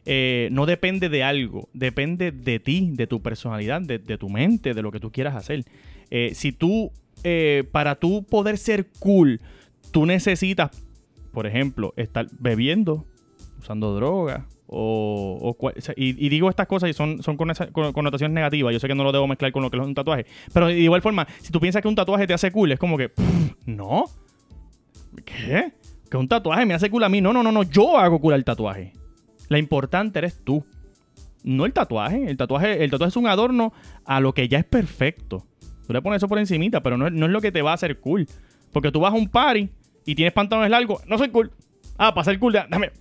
Eh, 0.05 0.49
no 0.51 0.65
depende 0.65 1.07
de 1.09 1.23
algo, 1.23 1.69
depende 1.73 2.31
de 2.31 2.59
ti, 2.59 2.91
de 2.93 3.07
tu 3.07 3.21
personalidad, 3.21 3.81
de, 3.81 3.99
de 3.99 4.17
tu 4.17 4.29
mente, 4.29 4.73
de 4.73 4.81
lo 4.81 4.91
que 4.91 4.99
tú 4.99 5.11
quieras 5.11 5.35
hacer. 5.35 5.63
Eh, 6.11 6.31
si 6.35 6.51
tú, 6.51 6.91
eh, 7.23 7.63
para 7.71 7.95
tú 7.95 8.23
poder 8.23 8.57
ser 8.57 8.87
cool, 8.99 9.41
tú 9.91 10.05
necesitas, 10.05 10.71
por 11.31 11.47
ejemplo, 11.47 11.93
estar 11.97 12.27
bebiendo, 12.39 13.05
usando 13.59 13.95
droga. 13.95 14.47
O, 14.75 15.55
y, 15.95 16.29
digo 16.29 16.49
estas 16.49 16.65
cosas 16.65 16.89
y 16.89 16.93
son, 16.93 17.21
son 17.21 17.37
con 17.37 17.51
con- 17.71 17.93
connotaciones 17.93 18.33
negativas. 18.33 18.73
Yo 18.73 18.79
sé 18.79 18.87
que 18.87 18.95
no 18.95 19.03
lo 19.03 19.11
debo 19.11 19.27
mezclar 19.27 19.51
con 19.51 19.61
lo 19.61 19.69
que 19.69 19.77
es 19.77 19.83
un 19.83 19.93
tatuaje. 19.93 20.25
Pero 20.51 20.67
de 20.67 20.79
igual 20.79 21.01
forma, 21.03 21.27
si 21.41 21.51
tú 21.51 21.59
piensas 21.59 21.81
que 21.83 21.87
un 21.87 21.95
tatuaje 21.95 22.25
te 22.25 22.33
hace 22.33 22.51
cool, 22.51 22.71
es 22.71 22.79
como 22.79 22.97
que, 22.97 23.11
no. 23.67 24.05
¿Qué? 25.25 25.73
Que 26.09 26.17
un 26.17 26.27
tatuaje 26.27 26.65
me 26.65 26.73
hace 26.73 26.89
cool 26.89 27.03
a 27.03 27.09
mí. 27.09 27.21
No, 27.21 27.33
no, 27.33 27.43
no, 27.43 27.51
no. 27.51 27.61
Yo 27.63 27.97
hago 27.99 28.19
cool 28.19 28.33
al 28.33 28.43
tatuaje. 28.43 28.93
La 29.49 29.59
importante 29.59 30.19
eres 30.19 30.39
tú. 30.43 30.65
No 31.43 31.65
el 31.65 31.73
tatuaje. 31.73 32.27
El 32.27 32.37
tatuaje, 32.37 32.83
el 32.83 32.89
tatuaje 32.89 33.09
es 33.09 33.17
un 33.17 33.27
adorno 33.27 33.73
a 34.05 34.19
lo 34.19 34.33
que 34.33 34.47
ya 34.47 34.57
es 34.57 34.65
perfecto. 34.65 35.45
Tú 35.87 35.93
le 35.93 36.01
pones 36.01 36.17
eso 36.17 36.27
por 36.27 36.39
encimita, 36.39 36.81
pero 36.81 36.97
no, 36.97 37.07
es- 37.07 37.13
no 37.13 37.25
es 37.25 37.31
lo 37.31 37.41
que 37.41 37.51
te 37.51 37.61
va 37.61 37.71
a 37.71 37.75
hacer 37.75 37.99
cool. 37.99 38.27
Porque 38.71 38.91
tú 38.91 38.99
vas 38.99 39.13
a 39.13 39.15
un 39.15 39.27
party 39.29 39.69
y 40.05 40.15
tienes 40.15 40.33
pantalones 40.33 40.69
largos. 40.71 41.05
No 41.07 41.17
soy 41.17 41.29
cool. 41.29 41.51
Ah, 41.97 42.13
para 42.13 42.25
ser 42.25 42.39
cool, 42.39 42.53
da- 42.53 42.65
déjame 42.65 42.91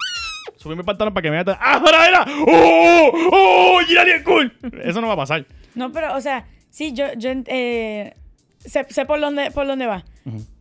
subir 0.56 0.76
mi 0.76 0.82
pantalón 0.82 1.14
para 1.14 1.22
que 1.22 1.30
me 1.30 1.42
vea. 1.42 1.58
¡Ah, 1.60 1.80
para, 1.84 2.08
era! 2.08 2.24
¡Oh! 2.46 3.10
¡Oh! 3.32 3.80
¡Girali 3.86 4.10
es 4.12 4.22
cool! 4.22 4.52
Eso 4.84 5.00
no 5.00 5.06
va 5.08 5.14
a 5.14 5.16
pasar. 5.16 5.44
No, 5.74 5.90
pero, 5.92 6.14
o 6.14 6.20
sea, 6.20 6.44
sí, 6.70 6.92
yo, 6.92 7.06
yo 7.16 7.30
eh, 7.46 8.14
sé, 8.58 8.86
sé 8.90 9.04
por 9.06 9.20
dónde, 9.20 9.50
por 9.50 9.66
dónde 9.66 9.86
va. 9.86 10.04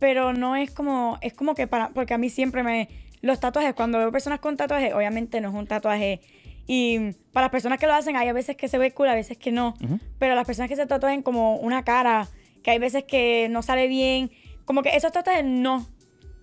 Pero 0.00 0.32
no 0.32 0.56
es 0.56 0.70
como, 0.72 1.18
es 1.20 1.34
como 1.34 1.54
que 1.54 1.66
para, 1.68 1.90
porque 1.90 2.14
a 2.14 2.18
mí 2.18 2.30
siempre 2.30 2.62
me, 2.64 2.88
los 3.20 3.38
tatuajes, 3.38 3.74
cuando 3.74 3.98
veo 3.98 4.10
personas 4.10 4.40
con 4.40 4.56
tatuajes, 4.56 4.92
obviamente 4.94 5.40
no 5.40 5.50
es 5.50 5.54
un 5.54 5.66
tatuaje. 5.66 6.20
Y 6.66 7.12
para 7.32 7.44
las 7.46 7.50
personas 7.50 7.78
que 7.78 7.86
lo 7.86 7.94
hacen, 7.94 8.16
hay 8.16 8.28
a 8.28 8.32
veces 8.32 8.56
que 8.56 8.68
se 8.68 8.78
ve 8.78 8.92
cool, 8.92 9.08
a 9.08 9.14
veces 9.14 9.36
que 9.38 9.50
no. 9.52 9.74
Ujú. 9.82 9.98
Pero 10.18 10.34
las 10.34 10.46
personas 10.46 10.68
que 10.68 10.76
se 10.76 10.86
tatúan 10.86 11.22
como 11.22 11.56
una 11.56 11.84
cara, 11.84 12.28
que 12.62 12.70
hay 12.70 12.78
veces 12.78 13.04
que 13.04 13.48
no 13.50 13.62
sale 13.62 13.88
bien, 13.88 14.30
como 14.64 14.82
que 14.82 14.96
esos 14.96 15.10
tatuajes 15.12 15.44
no. 15.44 15.86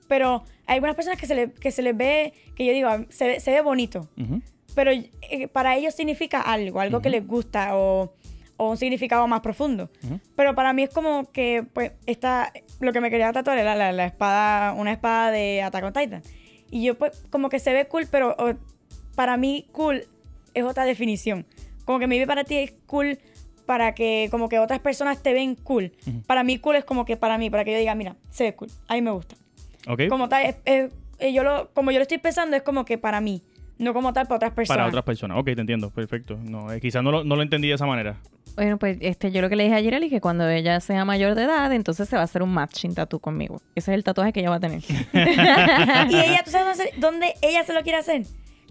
Pero 0.07 0.43
hay 0.65 0.75
algunas 0.75 0.95
personas 0.95 1.19
que 1.19 1.25
se, 1.27 1.35
le, 1.35 1.51
que 1.53 1.71
se 1.71 1.81
les 1.81 1.95
ve, 1.95 2.33
que 2.55 2.65
yo 2.65 2.73
digo, 2.73 2.89
se, 3.09 3.27
ve- 3.27 3.39
se 3.39 3.51
ve 3.51 3.61
bonito 3.61 4.09
Ujú. 4.17 4.41
pero 4.75 4.91
eh, 4.91 5.47
para 5.47 5.75
ellos 5.77 5.93
significa 5.95 6.41
algo, 6.41 6.79
algo 6.79 7.01
que 7.01 7.09
les 7.09 7.25
gusta 7.25 7.77
o, 7.77 8.13
o 8.57 8.69
un 8.71 8.77
significado 8.77 9.25
más 9.27 9.39
profundo. 9.41 9.89
Pero 10.35 10.55
para 10.55 10.73
mí 10.73 10.83
es 10.83 10.89
como 10.89 11.31
que, 11.31 11.63
pues, 11.73 11.91
esta, 12.07 12.51
lo 12.79 12.91
que 12.91 12.99
me 13.01 13.09
quería 13.09 13.31
tatuar 13.31 13.57
era 13.57 13.75
la, 13.75 13.91
la 13.93 14.05
espada, 14.05 14.73
una 14.73 14.91
espada 14.91 15.31
de 15.31 15.61
Attack 15.61 15.83
on 15.85 15.93
Titan. 15.93 16.21
Y 16.71 16.83
yo, 16.83 16.97
pues, 16.97 17.23
como 17.29 17.49
que 17.49 17.59
se 17.59 17.71
ve 17.71 17.85
cool, 17.88 18.07
pero 18.11 18.35
o, 18.38 18.53
para 19.19 19.35
mí 19.35 19.65
cool 19.73 20.05
es 20.53 20.63
otra 20.63 20.85
definición. 20.85 21.45
Como 21.83 21.99
que 21.99 22.07
maybe 22.07 22.25
para 22.25 22.45
ti 22.45 22.55
es 22.55 22.73
cool 22.85 23.19
para 23.65 23.93
que 23.93 24.29
como 24.31 24.47
que 24.47 24.59
otras 24.59 24.79
personas 24.79 25.21
te 25.21 25.33
ven 25.33 25.55
cool. 25.55 25.91
Ujú. 26.07 26.21
Para 26.21 26.45
mí 26.45 26.57
cool 26.57 26.77
es 26.77 26.85
como 26.85 27.03
que 27.03 27.17
para 27.17 27.38
mí, 27.38 27.49
para 27.49 27.65
que 27.65 27.73
yo 27.73 27.77
diga, 27.79 27.95
mira, 27.95 28.15
se 28.29 28.45
ve 28.45 28.55
cool, 28.55 28.69
a 28.88 28.93
mí 28.93 29.01
me 29.01 29.11
gusta. 29.11 29.35
¿Ok? 29.89 30.03
Como 30.07 30.29
tal, 30.29 30.45
es- 30.45 30.55
es- 30.63 30.93
eh, 31.19 31.33
yo 31.33 31.43
lo, 31.43 31.69
como 31.73 31.91
yo 31.91 31.97
lo 31.97 32.03
estoy 32.03 32.19
pensando, 32.19 32.55
es 32.55 32.61
como 32.63 32.85
que 32.85 32.97
para 32.97 33.19
mí, 33.19 33.41
no 33.77 33.93
como 33.93 34.13
tal 34.13 34.25
para 34.25 34.38
otras 34.38 34.53
personas. 34.53 34.77
Para 34.77 34.88
otras 34.88 35.03
personas. 35.03 35.38
Ok, 35.38 35.47
te 35.47 35.59
entiendo. 35.59 35.89
Perfecto. 35.89 36.38
No, 36.41 36.71
eh, 36.71 36.79
quizás 36.79 37.03
no 37.03 37.11
lo, 37.11 37.25
no 37.25 37.35
lo 37.35 37.41
entendí 37.41 37.67
de 37.67 37.73
esa 37.73 37.85
manera. 37.85 38.15
Bueno, 38.55 38.77
pues 38.77 38.97
este, 39.01 39.31
yo 39.31 39.41
lo 39.41 39.49
que 39.49 39.57
le 39.57 39.63
dije 39.65 39.75
a 39.75 39.81
Jireli 39.81 40.05
es 40.05 40.11
que 40.11 40.21
cuando 40.21 40.47
ella 40.49 40.79
sea 40.79 41.03
mayor 41.03 41.35
de 41.35 41.43
edad, 41.43 41.71
entonces 41.73 42.07
se 42.07 42.15
va 42.15 42.21
a 42.21 42.25
hacer 42.25 42.41
un 42.41 42.53
matching 42.53 42.95
tattoo 42.95 43.19
conmigo. 43.19 43.61
Ese 43.75 43.91
es 43.91 43.95
el 43.95 44.03
tatuaje 44.05 44.31
que 44.31 44.39
ella 44.39 44.49
va 44.49 44.55
a 44.55 44.59
tener. 44.61 44.81
y 45.13 46.15
ella, 46.15 46.41
¿tú 46.45 46.51
sabes 46.51 46.79
dónde 46.97 47.33
ella 47.41 47.63
se 47.65 47.73
lo 47.73 47.81
quiere 47.83 47.97
hacer? 47.99 48.23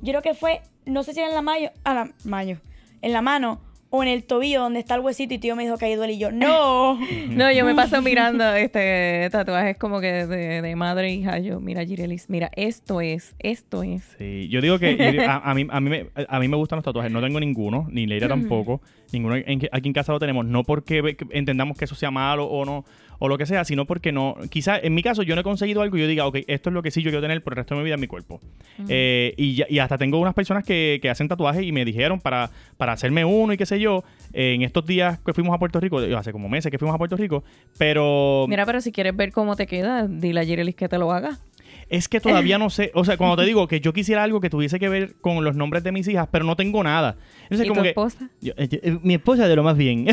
Yo 0.02 0.12
creo 0.12 0.22
que 0.22 0.34
fue, 0.34 0.60
no 0.86 1.02
sé 1.02 1.12
si 1.12 1.20
era 1.20 1.28
en 1.28 1.34
la 1.34 1.42
mayo, 1.42 1.70
a 1.84 1.94
la 1.94 2.10
mayo, 2.24 2.58
en 3.02 3.12
la 3.12 3.22
mano 3.22 3.60
o 3.90 4.02
en 4.02 4.08
el 4.10 4.24
tobillo 4.24 4.60
donde 4.60 4.80
está 4.80 4.96
el 4.96 5.00
huesito 5.00 5.32
y 5.32 5.38
tío 5.38 5.56
me 5.56 5.62
dijo 5.62 5.78
que 5.78 5.86
ahí 5.86 5.94
duele 5.94 6.12
y 6.12 6.18
yo, 6.18 6.30
no. 6.30 6.98
No, 7.30 7.50
yo 7.52 7.64
me 7.64 7.74
paso 7.74 8.02
mirando 8.02 8.54
este 8.54 9.28
tatuajes 9.32 9.78
como 9.78 10.00
que 10.00 10.26
de, 10.26 10.60
de 10.60 10.76
madre 10.76 11.08
e 11.08 11.14
hija. 11.14 11.38
Yo, 11.38 11.58
mira, 11.60 11.84
Jirelis, 11.86 12.28
mira, 12.28 12.50
esto 12.54 13.00
es, 13.00 13.34
esto 13.38 13.82
es. 13.82 14.02
Sí, 14.18 14.48
yo 14.50 14.60
digo 14.60 14.78
que 14.78 14.96
yo 14.96 15.10
digo- 15.12 15.22
a, 15.26 15.36
a 15.38 15.54
mí, 15.54 15.66
a, 15.70 15.80
mí 15.80 15.88
me, 15.90 16.06
a 16.28 16.38
mí 16.38 16.48
me 16.48 16.56
gustan 16.58 16.76
los 16.76 16.84
tatuajes. 16.84 17.10
No 17.10 17.22
tengo 17.22 17.40
ninguno, 17.40 17.86
ni 17.90 18.06
Leira 18.06 18.28
tampoco. 18.28 18.82
Ninguno 19.12 19.36
en, 19.36 19.60
aquí 19.72 19.88
en 19.88 19.94
casa 19.94 20.12
lo 20.12 20.18
tenemos. 20.18 20.44
No 20.44 20.64
porque 20.64 21.16
entendamos 21.30 21.78
que 21.78 21.86
eso 21.86 21.94
sea 21.94 22.10
malo 22.10 22.44
o 22.46 22.64
no, 22.66 22.84
o 23.18 23.28
lo 23.28 23.36
que 23.38 23.46
sea, 23.46 23.64
sino 23.64 23.84
porque 23.84 24.12
no. 24.12 24.36
Quizás 24.50 24.80
en 24.82 24.94
mi 24.94 25.02
caso 25.02 25.22
yo 25.22 25.34
no 25.34 25.40
he 25.40 25.44
conseguido 25.44 25.82
algo 25.82 25.96
y 25.96 26.00
yo 26.00 26.06
diga, 26.06 26.26
ok, 26.26 26.38
esto 26.46 26.70
es 26.70 26.74
lo 26.74 26.82
que 26.82 26.90
sí 26.90 27.02
yo 27.02 27.10
quiero 27.10 27.20
tener 27.22 27.42
por 27.42 27.52
el 27.54 27.56
resto 27.58 27.74
de 27.74 27.78
mi 27.80 27.84
vida 27.84 27.94
en 27.94 28.00
mi 28.00 28.06
cuerpo. 28.06 28.40
Eh, 28.88 29.34
y, 29.36 29.54
ya- 29.56 29.66
y 29.68 29.78
hasta 29.80 29.98
tengo 29.98 30.18
unas 30.20 30.34
personas 30.34 30.64
que, 30.64 30.98
que 31.02 31.10
hacen 31.10 31.28
tatuajes 31.28 31.62
y 31.62 31.72
me 31.72 31.84
dijeron 31.84 32.20
para, 32.20 32.50
para 32.76 32.92
hacerme 32.92 33.24
uno 33.24 33.52
y 33.52 33.56
qué 33.56 33.66
sé 33.66 33.80
yo. 33.80 34.04
eh, 34.32 34.54
en 34.54 34.62
estos 34.62 34.86
días 34.86 35.18
que 35.20 35.32
fuimos 35.32 35.54
a 35.54 35.58
Puerto 35.58 35.80
Rico, 35.80 36.00
eh, 36.02 36.14
hace 36.16 36.32
como 36.32 36.48
meses 36.48 36.70
que 36.70 36.78
fuimos 36.78 36.94
a 36.94 36.98
Puerto 36.98 37.16
Rico, 37.16 37.42
pero. 37.78 38.46
Mira, 38.48 38.66
pero 38.66 38.80
si 38.80 38.92
quieres 38.92 39.16
ver 39.16 39.32
cómo 39.32 39.56
te 39.56 39.66
queda, 39.66 40.06
dile 40.06 40.40
a 40.40 40.44
Jirelis 40.44 40.74
que 40.74 40.88
te 40.88 40.98
lo 40.98 41.12
haga. 41.12 41.38
Es 41.88 42.08
que 42.08 42.20
todavía 42.20 42.58
no 42.58 42.70
sé, 42.70 42.90
o 42.94 43.04
sea, 43.04 43.16
cuando 43.16 43.36
te 43.36 43.42
digo 43.44 43.66
que 43.68 43.80
yo 43.80 43.92
quisiera 43.92 44.22
algo 44.22 44.40
que 44.40 44.50
tuviese 44.50 44.78
que 44.78 44.88
ver 44.88 45.16
con 45.20 45.42
los 45.44 45.54
nombres 45.56 45.82
de 45.84 45.92
mis 45.92 46.06
hijas, 46.08 46.28
pero 46.30 46.44
no 46.44 46.56
tengo 46.56 46.82
nada. 46.84 47.16
Entonces, 47.44 47.66
¿Y 47.66 47.68
como 47.68 47.80
tu 47.80 47.84
que 47.84 47.88
esposa? 47.90 48.30
yo- 48.40 48.52
eh, 48.56 48.68
eh, 48.82 48.98
mi 49.02 49.14
esposa 49.14 49.46
de 49.48 49.56
lo 49.56 49.62
más 49.62 49.76
bien. 49.76 50.04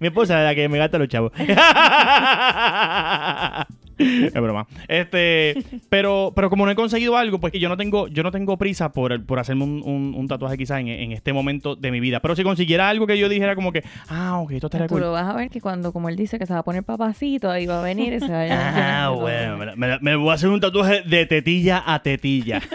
mi 0.00 0.06
esposa 0.08 0.38
es 0.40 0.44
la 0.48 0.54
que 0.54 0.68
me 0.68 0.78
gasta 0.78 0.98
los 0.98 1.08
chavos. 1.08 1.32
es 3.98 4.32
broma. 4.34 4.66
Este, 4.88 5.54
pero, 5.88 6.32
pero 6.34 6.50
como 6.50 6.64
no 6.66 6.72
he 6.72 6.74
conseguido 6.74 7.16
algo, 7.16 7.38
pues 7.40 7.52
que 7.52 7.60
yo 7.60 7.68
no 7.68 7.76
tengo, 7.76 8.08
yo 8.08 8.22
no 8.22 8.30
tengo 8.30 8.56
prisa 8.56 8.92
por, 8.92 9.24
por 9.24 9.38
hacerme 9.38 9.64
un, 9.64 9.82
un- 9.84 10.14
un 10.16 10.28
tatuaje 10.28 10.56
quizás 10.56 10.80
en, 10.80 10.88
en 10.88 11.12
este 11.12 11.32
momento 11.32 11.76
de 11.76 11.90
mi 11.90 12.00
vida. 12.00 12.20
Pero 12.20 12.36
si 12.36 12.42
consiguiera 12.42 12.88
algo 12.88 13.06
que 13.06 13.18
yo 13.18 13.28
dijera 13.28 13.54
como 13.54 13.72
que, 13.72 13.82
ah, 14.08 14.38
ok, 14.40 14.52
esto 14.52 14.66
estaría 14.68 14.86
Tú 14.86 14.94
cool. 14.94 15.02
lo 15.02 15.12
vas 15.12 15.28
a 15.28 15.34
ver 15.36 15.50
que 15.50 15.60
cuando, 15.60 15.92
como 15.92 16.08
él 16.08 16.16
dice, 16.16 16.38
que 16.38 16.46
se 16.46 16.52
va 16.52 16.60
a 16.60 16.64
poner 16.64 16.82
papacito, 16.84 17.50
ahí 17.50 17.66
va 17.66 17.80
a 17.80 17.82
venir 17.82 18.12
y 18.14 18.20
se 18.20 18.28
va 18.28 18.42
a 18.42 19.04
Ah, 19.06 19.08
bueno, 19.10 19.56
me, 20.00 20.16
voy 20.16 20.30
a 20.30 20.34
hacer 20.34 20.48
un 20.48 20.60
tatuaje 20.60 21.02
de 21.02 21.26
tetilla 21.26 21.82
a 21.86 22.02
tetilla. 22.02 22.60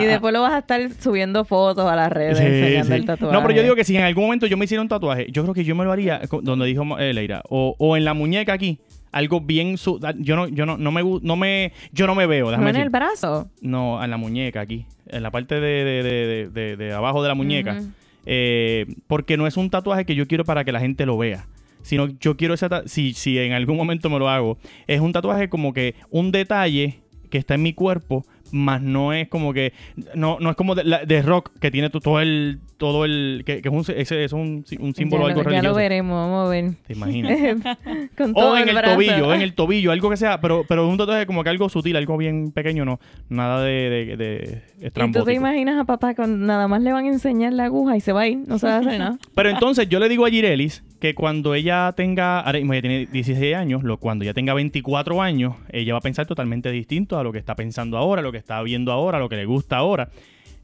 Y 0.00 0.04
después 0.04 0.32
lo 0.32 0.42
vas 0.42 0.52
a 0.54 0.58
estar 0.58 0.80
subiendo 1.00 1.44
fotos 1.44 1.90
a 1.90 1.96
las 1.96 2.10
redes 2.12 2.38
Sí, 2.38 2.44
enseñando 2.44 2.86
sí. 2.88 2.92
el 2.94 3.04
tatuaje. 3.06 3.32
No, 3.34 3.42
pero 3.42 3.54
yo 3.54 3.62
digo 3.62 3.74
que 3.76 3.84
si 3.84 3.96
en 3.96 4.04
algún 4.04 4.24
momento 4.24 4.46
yo 4.46 4.56
me 4.56 4.64
hiciera 4.64 4.82
un 4.82 4.88
tatuaje, 4.88 5.26
yo 5.30 5.42
creo 5.42 5.54
que 5.54 5.64
yo 5.64 5.74
me 5.74 5.84
lo 5.84 5.92
haría 5.92 6.20
co- 6.28 6.40
donde 6.42 6.66
dijo 6.66 6.84
eh, 6.98 7.12
Leira, 7.12 7.42
o, 7.48 7.74
o 7.78 7.96
en 7.96 8.04
la 8.04 8.14
muñeca 8.14 8.52
aquí, 8.52 8.78
algo 9.14 9.40
bien 9.40 9.78
su- 9.78 10.00
yo 10.18 10.36
no 10.36 10.48
yo 10.48 10.66
no, 10.66 10.76
no 10.76 10.90
me 10.92 11.02
no 11.22 11.36
me 11.36 11.72
yo 11.92 12.06
no 12.06 12.14
me 12.14 12.26
veo, 12.26 12.46
¿No 12.46 12.50
déjame 12.50 12.70
en 12.70 12.76
el 12.76 12.90
brazo? 12.90 13.48
No, 13.62 14.02
en 14.02 14.10
la 14.10 14.16
muñeca 14.16 14.60
aquí, 14.60 14.86
en 15.08 15.22
la 15.22 15.30
parte 15.30 15.60
de, 15.60 16.48
de- 16.52 16.76
de- 16.76 16.92
abajo 16.92 17.22
de 17.22 17.28
la 17.28 17.34
muñeca. 17.34 17.80
Eh, 18.26 18.86
porque 19.06 19.36
no 19.36 19.46
es 19.46 19.56
un 19.56 19.70
tatuaje 19.70 20.04
que 20.04 20.14
yo 20.14 20.26
quiero 20.26 20.44
para 20.44 20.64
que 20.64 20.72
la 20.72 20.80
gente 20.80 21.06
lo 21.06 21.18
vea. 21.18 21.46
Sino 21.82 22.08
yo 22.18 22.36
quiero 22.36 22.54
ese 22.54 22.66
si, 22.86 23.12
si 23.12 23.38
en 23.38 23.52
algún 23.52 23.76
momento 23.76 24.08
me 24.08 24.18
lo 24.18 24.28
hago, 24.30 24.56
es 24.86 25.00
un 25.00 25.12
tatuaje 25.12 25.48
como 25.50 25.72
que 25.74 25.94
un 26.10 26.32
detalle 26.32 27.00
que 27.30 27.36
está 27.38 27.54
en 27.54 27.62
mi 27.62 27.74
cuerpo, 27.74 28.24
más 28.52 28.80
no 28.80 29.12
es 29.12 29.28
como 29.28 29.52
que 29.52 29.72
no, 30.14 30.38
no 30.40 30.48
es 30.50 30.56
como 30.56 30.74
de, 30.74 30.84
la- 30.84 31.04
de 31.04 31.20
rock 31.20 31.50
que 31.60 31.70
tiene 31.70 31.90
to- 31.90 32.00
todo 32.00 32.20
el 32.20 32.60
todo 32.76 33.04
el 33.04 33.42
que, 33.46 33.62
que 33.62 33.68
es 33.68 33.74
un 33.74 33.94
ese 33.96 34.24
es 34.24 34.32
un, 34.32 34.64
un 34.80 34.94
símbolo 34.94 35.28
ya, 35.28 35.34
algo 35.34 35.42
lo, 35.42 35.50
ya 35.50 35.62
lo 35.62 35.74
veremos, 35.74 36.14
vamos 36.14 36.46
a 36.46 36.50
ver. 36.50 36.72
¿Te 36.86 36.92
imaginas? 36.94 37.38
Con 38.16 38.34
todo 38.34 38.52
o 38.52 38.56
en 38.56 38.68
el, 38.68 38.74
brazo. 38.74 38.94
tobillo, 38.94 39.34
en 39.34 39.40
el 39.40 39.54
tobillo, 39.54 39.92
algo 39.92 40.10
que 40.10 40.16
sea, 40.16 40.40
pero 40.40 40.64
pero 40.68 40.88
un 40.88 40.96
tatuaje 40.96 41.26
como 41.26 41.42
que 41.44 41.50
algo 41.50 41.68
sutil, 41.68 41.96
algo 41.96 42.16
bien 42.16 42.52
pequeño, 42.52 42.84
no, 42.84 43.00
nada 43.28 43.62
de, 43.62 43.90
de, 43.90 44.16
de 44.16 44.62
Y 44.80 45.12
tú 45.12 45.24
te 45.24 45.34
imaginas 45.34 45.78
a 45.78 45.84
papá 45.84 46.14
con 46.14 46.46
nada 46.46 46.68
más 46.68 46.82
le 46.82 46.92
van 46.92 47.06
a 47.06 47.08
enseñar 47.08 47.52
la 47.52 47.64
aguja 47.64 47.96
y 47.96 48.00
se 48.00 48.12
va 48.12 48.22
a 48.22 48.28
ir, 48.28 48.38
no 48.46 48.58
se 48.58 48.66
va 48.66 48.76
a 48.76 48.78
hacer 48.78 48.98
nada. 48.98 49.18
Pero 49.34 49.50
entonces 49.50 49.88
yo 49.88 49.98
le 49.98 50.08
digo 50.08 50.26
a 50.26 50.30
Girelis 50.30 50.82
que 51.00 51.14
cuando 51.14 51.54
ella 51.54 51.92
tenga, 51.96 52.40
ahora 52.40 52.58
mismo 52.58 52.72
ella 52.72 52.82
tiene 52.82 53.06
16 53.06 53.54
años, 53.54 53.82
lo, 53.82 53.98
cuando 53.98 54.24
ella 54.24 54.32
tenga 54.32 54.54
24 54.54 55.20
años, 55.20 55.54
ella 55.70 55.92
va 55.92 55.98
a 55.98 56.02
pensar 56.02 56.26
totalmente 56.26 56.70
distinto 56.70 57.18
a 57.18 57.22
lo 57.22 57.32
que 57.32 57.38
está 57.38 57.54
pensando 57.54 57.98
ahora, 57.98 58.22
lo 58.22 58.32
que 58.32 58.38
está 58.38 58.62
viendo 58.62 58.90
ahora, 58.90 59.18
lo 59.18 59.28
que 59.28 59.36
le 59.36 59.44
gusta 59.44 59.76
ahora. 59.76 60.08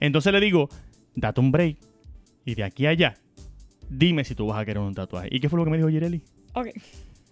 Entonces 0.01 0.33
le 0.33 0.41
digo, 0.41 0.71
date 1.15 1.41
un 1.41 1.53
break 1.53 1.90
y 2.45 2.55
de 2.55 2.65
aquí 2.65 2.87
a 2.87 2.91
allá, 2.91 3.17
dime 3.89 4.25
si 4.25 4.35
tú 4.35 4.47
vas 4.47 4.59
a 4.61 4.65
querer 4.65 4.79
un 4.83 4.95
tatuaje. 4.95 5.29
¿Y 5.31 5.41
qué 5.41 5.49
fue 5.49 5.59
lo 5.59 5.65
que 5.65 5.71
me 5.71 5.77
dijo 5.77 5.89
Girelis? 5.89 6.23
Ok. 6.55 6.69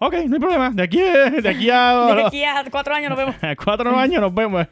Ok, 0.00 0.14
no 0.28 0.34
hay 0.34 0.40
problema, 0.40 0.70
de 0.70 0.82
aquí, 0.82 0.98
de 1.00 1.48
aquí 1.48 1.70
a... 1.70 2.14
De 2.14 2.22
aquí 2.26 2.44
a 2.44 2.64
cuatro 2.70 2.94
años 2.94 3.10
nos 3.10 3.18
vemos. 3.18 3.34
a 3.42 3.56
cuatro 3.56 3.96
años 3.98 4.20
nos 4.20 4.32
vemos. 4.34 4.66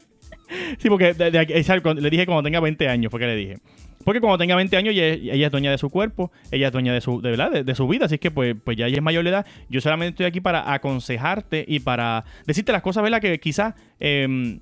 Sí, 0.79 0.89
porque 0.89 1.15
de- 1.15 1.31
de 1.33 1.39
aquí- 1.41 1.53
le 2.01 2.11
dije 2.11 2.27
cuando 2.27 2.45
tenga 2.45 2.61
20 2.61 2.89
años, 2.89 3.11
fue 3.11 3.19
que 3.19 3.27
le 3.27 3.35
dije. 3.35 3.59
Porque 4.05 4.21
cuando 4.21 4.39
tenga 4.39 4.55
20 4.55 4.77
años 4.77 4.95
ella, 4.95 5.05
ella 5.35 5.47
es 5.47 5.51
dueña 5.51 5.73
de 5.73 5.79
su 5.79 5.91
cuerpo, 5.91 6.31
ella 6.53 6.69
es 6.69 6.73
dueña 6.73 6.95
de 6.95 7.01
su, 7.01 7.21
de, 7.21 7.31
¿verdad? 7.31 7.51
de, 7.51 7.65
de 7.65 7.75
su 7.75 7.89
vida, 7.89 8.07
así 8.07 8.19
que 8.19 8.31
pues, 8.31 8.55
pues 8.63 8.77
ya 8.77 8.87
ella 8.87 8.99
es 8.99 9.03
mayor 9.03 9.25
de 9.25 9.31
edad. 9.31 9.47
Yo 9.69 9.81
solamente 9.81 10.11
estoy 10.11 10.27
aquí 10.27 10.41
para 10.41 10.73
aconsejarte 10.73 11.65
y 11.67 11.81
para 11.81 12.25
decirte 12.47 12.71
las 12.71 12.83
cosas, 12.83 13.03
¿verdad? 13.03 13.21
Que 13.21 13.41
quizás 13.41 13.75
em, 13.99 14.61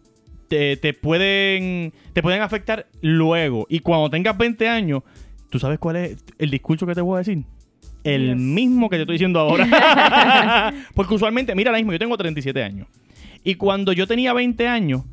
te, 0.48 0.78
te 0.78 0.94
pueden, 0.94 1.92
te 2.14 2.22
pueden 2.22 2.40
afectar 2.40 2.86
luego. 3.02 3.66
Y 3.68 3.80
cuando 3.80 4.08
tengas 4.08 4.38
20 4.38 4.66
años, 4.66 5.02
¿tú 5.54 5.60
sabes 5.60 5.78
cuál 5.78 5.94
es 5.94 6.24
el 6.36 6.50
discurso 6.50 6.84
que 6.84 6.96
te 6.96 7.00
voy 7.00 7.14
a 7.14 7.18
decir? 7.18 7.44
El 8.02 8.34
mismo 8.34 8.90
que 8.90 8.96
te 8.96 9.02
estoy 9.02 9.14
diciendo 9.14 9.38
ahora. 9.38 10.74
Porque 10.96 11.14
usualmente, 11.14 11.54
mira 11.54 11.70
ahora 11.70 11.78
mismo, 11.78 11.92
yo 11.92 11.98
tengo 12.00 12.16
37 12.16 12.60
años. 12.60 12.88
Y 13.44 13.54
cuando 13.54 13.92
yo 13.92 14.08
tenía 14.08 14.32
20 14.32 14.66
años, 14.66 15.04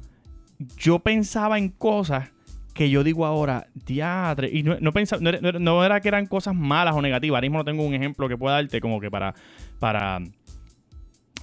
yo 0.78 0.98
pensaba 0.98 1.60
en 1.60 1.70
cosas 1.70 2.30
que 2.74 2.90
yo 2.90 3.04
digo 3.04 3.28
ahora, 3.28 3.68
diatre. 3.86 4.50
Y 4.52 4.64
no, 4.64 4.78
no, 4.82 4.92
pensaba, 4.94 5.22
no 5.22 5.30
era- 5.30 5.60
no 5.60 5.86
era 5.86 6.02
que 6.02 6.08
eran 6.08 6.26
cosas 6.26 6.56
malas 6.56 6.96
o 6.96 7.04
negativas. 7.04 7.38
Ahora 7.38 7.46
mismo 7.46 7.60
no 7.60 7.66
tengo 7.66 7.84
un 7.86 7.94
ejemplo 7.94 8.28
que 8.28 8.36
pueda 8.36 8.56
darte 8.56 8.82
como 8.82 9.00
que 9.00 9.12
para, 9.12 9.36
para, 9.80 10.20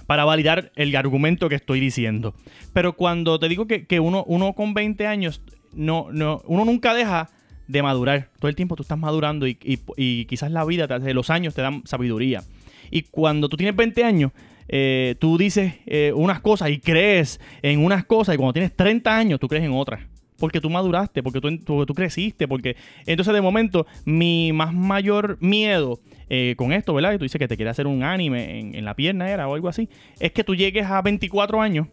para 0.07 0.25
validar 0.25 0.73
el 0.75 0.93
argumento 0.93 1.47
que 1.47 1.55
estoy 1.55 1.79
diciendo. 1.79 2.33
Pero 2.73 2.97
cuando 2.97 3.39
te 3.39 3.47
digo 3.47 3.65
que, 3.65 3.85
que 3.87 4.01
uno, 4.01 4.25
uno 4.27 4.51
con 4.53 4.73
20 4.73 5.07
años, 5.07 5.41
no, 5.73 6.07
no, 6.11 6.41
uno 6.47 6.65
nunca 6.65 6.93
deja 6.93 7.29
de 7.69 7.83
madurar. 7.83 8.29
Todo 8.39 8.49
el 8.49 8.55
tiempo 8.55 8.75
tú 8.75 8.81
estás 8.81 8.97
madurando 8.97 9.47
y, 9.47 9.57
y- 9.95 10.25
quizás 10.25 10.51
la 10.51 10.65
vida, 10.65 10.87
los 11.13 11.29
años 11.29 11.53
te 11.53 11.61
dan 11.61 11.83
sabiduría. 11.85 12.41
Y 12.89 13.03
cuando 13.03 13.47
tú 13.47 13.57
tienes 13.57 13.75
20 13.75 14.03
años, 14.03 14.31
eh, 14.67 15.15
tú 15.19 15.37
dices 15.37 15.75
eh, 15.85 16.11
unas 16.15 16.39
cosas 16.41 16.71
y 16.71 16.79
crees 16.79 17.39
en 17.61 17.83
unas 17.85 18.05
cosas 18.05 18.33
y 18.33 18.37
cuando 18.37 18.53
tienes 18.53 18.75
30 18.75 19.15
años 19.15 19.39
tú 19.39 19.47
crees 19.47 19.63
en 19.63 19.71
otras. 19.71 20.01
Porque 20.39 20.59
tú 20.61 20.69
maduraste, 20.71 21.21
porque 21.21 21.41
tú, 21.41 21.57
tú, 21.59 21.85
tú 21.85 21.93
creciste, 21.93 22.47
porque... 22.47 22.75
Entonces 23.05 23.33
de 23.33 23.41
momento 23.41 23.85
mi 24.05 24.51
más 24.51 24.73
mayor 24.73 25.37
miedo 25.39 25.99
eh, 26.29 26.55
con 26.57 26.71
esto, 26.73 26.93
¿verdad? 26.95 27.11
Que 27.11 27.17
tú 27.19 27.25
dices 27.25 27.37
que 27.37 27.47
te 27.47 27.55
quieres 27.55 27.73
hacer 27.73 27.85
un 27.85 28.01
anime 28.01 28.59
en, 28.59 28.73
en 28.73 28.83
la 28.85 28.95
pierna 28.95 29.29
era 29.29 29.47
o 29.47 29.53
algo 29.53 29.67
así. 29.67 29.89
Es 30.19 30.31
que 30.31 30.43
tú 30.43 30.55
llegues 30.55 30.85
a 30.87 31.01
24 31.03 31.61
años, 31.61 31.87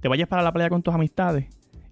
te 0.00 0.06
vayas 0.08 0.28
para 0.28 0.42
la 0.42 0.52
playa 0.52 0.68
con 0.68 0.82
tus 0.82 0.94
amistades 0.94 1.46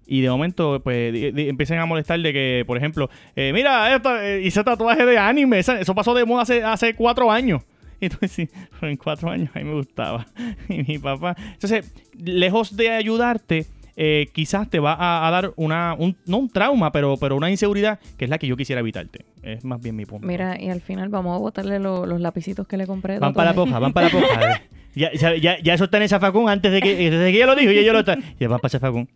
y 0.07 0.21
de 0.21 0.29
momento, 0.29 0.79
pues, 0.83 1.13
empiecen 1.35 1.79
a 1.79 1.85
molestar 1.85 2.19
de 2.19 2.31
que, 2.33 2.63
por 2.67 2.77
ejemplo, 2.77 3.09
eh, 3.35 3.51
mira, 3.53 3.95
esto, 3.95 4.15
eh, 4.19 4.41
hice 4.43 4.63
tatuaje 4.63 5.05
de 5.05 5.17
anime. 5.17 5.59
esa- 5.59 5.79
Eso 5.79 5.95
pasó 5.95 6.13
de 6.13 6.25
moda 6.25 6.43
hace, 6.43 6.63
hace 6.63 6.93
cuatro 6.95 7.31
años. 7.31 7.61
Y 8.01 8.09
tú 8.09 8.17
sí, 8.27 8.49
pero 8.79 8.91
en 8.91 8.97
cuatro 8.97 9.29
años 9.31 9.49
a 9.55 9.59
mí 9.59 9.65
me 9.65 9.73
gustaba. 9.73 10.27
Y 10.69 10.83
mi 10.83 10.99
papá. 10.99 11.35
Entonces, 11.53 11.93
lejos 12.21 12.75
de 12.75 12.89
ayudarte, 12.91 13.65
eh, 13.95 14.27
quizás 14.33 14.69
te 14.69 14.79
va 14.79 14.93
a, 14.93 15.25
a 15.25 15.31
dar 15.31 15.53
una, 15.55 15.95
un, 15.97 16.17
no 16.25 16.37
un 16.39 16.49
trauma, 16.49 16.91
pero, 16.91 17.15
pero 17.15 17.37
una 17.37 17.49
inseguridad 17.49 17.97
que 18.17 18.25
es 18.25 18.29
la 18.29 18.37
que 18.37 18.47
yo 18.47 18.57
quisiera 18.57 18.81
evitarte. 18.81 19.23
Es 19.41 19.63
más 19.63 19.81
bien 19.81 19.95
mi 19.95 20.05
punto. 20.05 20.27
Mira, 20.27 20.61
y 20.61 20.69
al 20.69 20.81
final 20.81 21.07
vamos 21.07 21.33
a 21.35 21.39
botarle 21.39 21.79
lo- 21.79 22.05
los 22.05 22.19
lapicitos 22.19 22.67
que 22.67 22.75
le 22.75 22.85
compré. 22.85 23.17
Van 23.17 23.33
para 23.33 23.51
la 23.51 23.55
poja, 23.55 23.79
van 23.79 23.93
para 23.93 24.07
la 24.07 24.11
poja. 24.11 24.61
Ya, 24.95 25.11
ya, 25.13 25.35
ya, 25.35 25.59
ya 25.59 25.73
eso 25.73 25.85
está 25.85 25.97
en 25.97 26.03
esa 26.03 26.19
facún 26.19 26.49
antes 26.49 26.71
de 26.71 26.81
que, 26.81 26.91
antes 27.05 27.19
de 27.19 27.31
que 27.31 27.37
ella 27.37 27.45
lo 27.45 27.55
dijo 27.55 27.71
y 27.71 27.77
ella 27.77 27.93
lo 27.93 27.99
está. 27.99 28.17
Ya 28.39 28.47
va 28.47 28.57
para 28.57 28.67
esa 28.67 28.79
facún. 28.79 29.09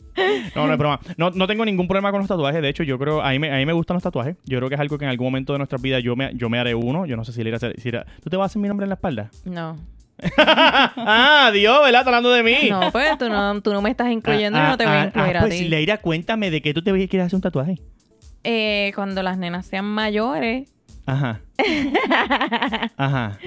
No, 0.55 0.67
no 0.67 0.73
es 0.73 0.79
broma. 0.79 0.99
No, 1.17 1.31
no 1.31 1.47
tengo 1.47 1.65
ningún 1.65 1.87
problema 1.87 2.11
con 2.11 2.19
los 2.19 2.27
tatuajes. 2.27 2.61
De 2.61 2.69
hecho, 2.69 2.83
yo 2.83 2.99
creo, 2.99 3.21
a 3.21 3.31
mí, 3.31 3.39
me, 3.39 3.51
a 3.53 3.57
mí 3.57 3.65
me 3.65 3.73
gustan 3.73 3.95
los 3.95 4.03
tatuajes. 4.03 4.35
Yo 4.45 4.57
creo 4.57 4.69
que 4.69 4.75
es 4.75 4.81
algo 4.81 4.97
que 4.97 5.05
en 5.05 5.11
algún 5.11 5.27
momento 5.27 5.53
de 5.53 5.59
nuestras 5.59 5.81
vidas 5.81 6.03
yo 6.03 6.15
me, 6.15 6.31
yo 6.35 6.49
me 6.49 6.59
haré 6.59 6.75
uno. 6.75 7.05
Yo 7.05 7.15
no 7.15 7.23
sé 7.23 7.31
si 7.31 7.43
le 7.43 7.49
iré 7.49 7.55
a 7.55 7.57
hacer. 7.57 7.79
si 7.79 7.91
¿Tú 7.91 8.29
te 8.29 8.37
vas 8.37 8.45
a 8.45 8.47
hacer 8.47 8.61
mi 8.61 8.67
nombre 8.67 8.85
en 8.85 8.89
la 8.89 8.95
espalda? 8.95 9.29
No. 9.45 9.77
ah, 10.37 11.49
Dios, 11.53 11.79
¿verdad? 11.81 12.01
Está 12.01 12.09
hablando 12.09 12.31
de 12.31 12.43
mí. 12.43 12.69
No, 12.69 12.91
pues 12.91 13.17
tú 13.17 13.29
no, 13.29 13.61
tú 13.61 13.71
no 13.71 13.81
me 13.81 13.89
estás 13.89 14.11
incluyendo 14.11 14.59
y 14.59 14.61
no 14.61 14.77
te 14.77 14.85
voy 14.85 14.95
a 14.95 15.05
incluir 15.05 15.37
a 15.37 15.41
pues 15.41 15.57
ti. 15.57 15.67
Leira, 15.67 15.97
cuéntame 15.97 16.51
de 16.51 16.61
qué 16.61 16.73
tú 16.73 16.81
te 16.81 16.91
quieres 17.07 17.27
hacer 17.27 17.35
un 17.35 17.41
tatuaje. 17.41 17.79
Eh, 18.43 18.91
cuando 18.95 19.23
las 19.23 19.37
nenas 19.37 19.65
sean 19.65 19.85
mayores, 19.85 20.69
Ajá. 21.11 21.41
Ajá. 22.97 23.37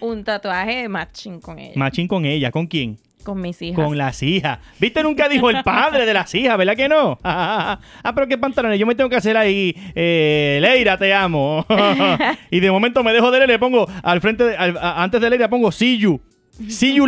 un 0.00 0.24
tatuaje 0.24 0.82
de 0.82 0.88
matching 0.88 1.40
con 1.40 1.58
ellas. 1.58 1.76
Machín 1.76 2.08
con 2.08 2.24
ella. 2.24 2.50
¿Con 2.50 2.66
quién? 2.66 2.98
con 3.24 3.42
mis 3.42 3.60
hijas. 3.60 3.84
Con 3.84 3.98
las 3.98 4.22
hijas. 4.22 4.58
¿Viste? 4.80 5.02
Nunca 5.02 5.28
dijo 5.28 5.50
el 5.50 5.62
padre 5.62 6.06
de 6.06 6.14
las 6.14 6.34
hijas, 6.34 6.56
¿verdad 6.56 6.74
que 6.76 6.88
no? 6.88 7.18
ah, 7.24 7.78
pero 8.14 8.26
qué 8.26 8.38
pantalones. 8.38 8.78
Yo 8.78 8.86
me 8.86 8.94
tengo 8.94 9.10
que 9.10 9.16
hacer 9.16 9.36
ahí. 9.36 9.74
Eh, 9.94 10.58
Leira, 10.62 10.96
te 10.96 11.12
amo. 11.12 11.66
y 12.50 12.60
de 12.60 12.70
momento 12.70 13.04
me 13.04 13.12
dejo 13.12 13.30
de 13.30 13.38
leer 13.38 13.50
le 13.50 13.58
pongo 13.58 13.86
al 14.02 14.22
frente, 14.22 14.44
de- 14.44 14.56
al- 14.56 14.78
a- 14.78 15.02
antes 15.02 15.20
de 15.20 15.28
Leira 15.28 15.50
pongo 15.50 15.70
See 15.70 15.98
you. 15.98 16.18
See 16.68 16.94
you. 16.94 17.06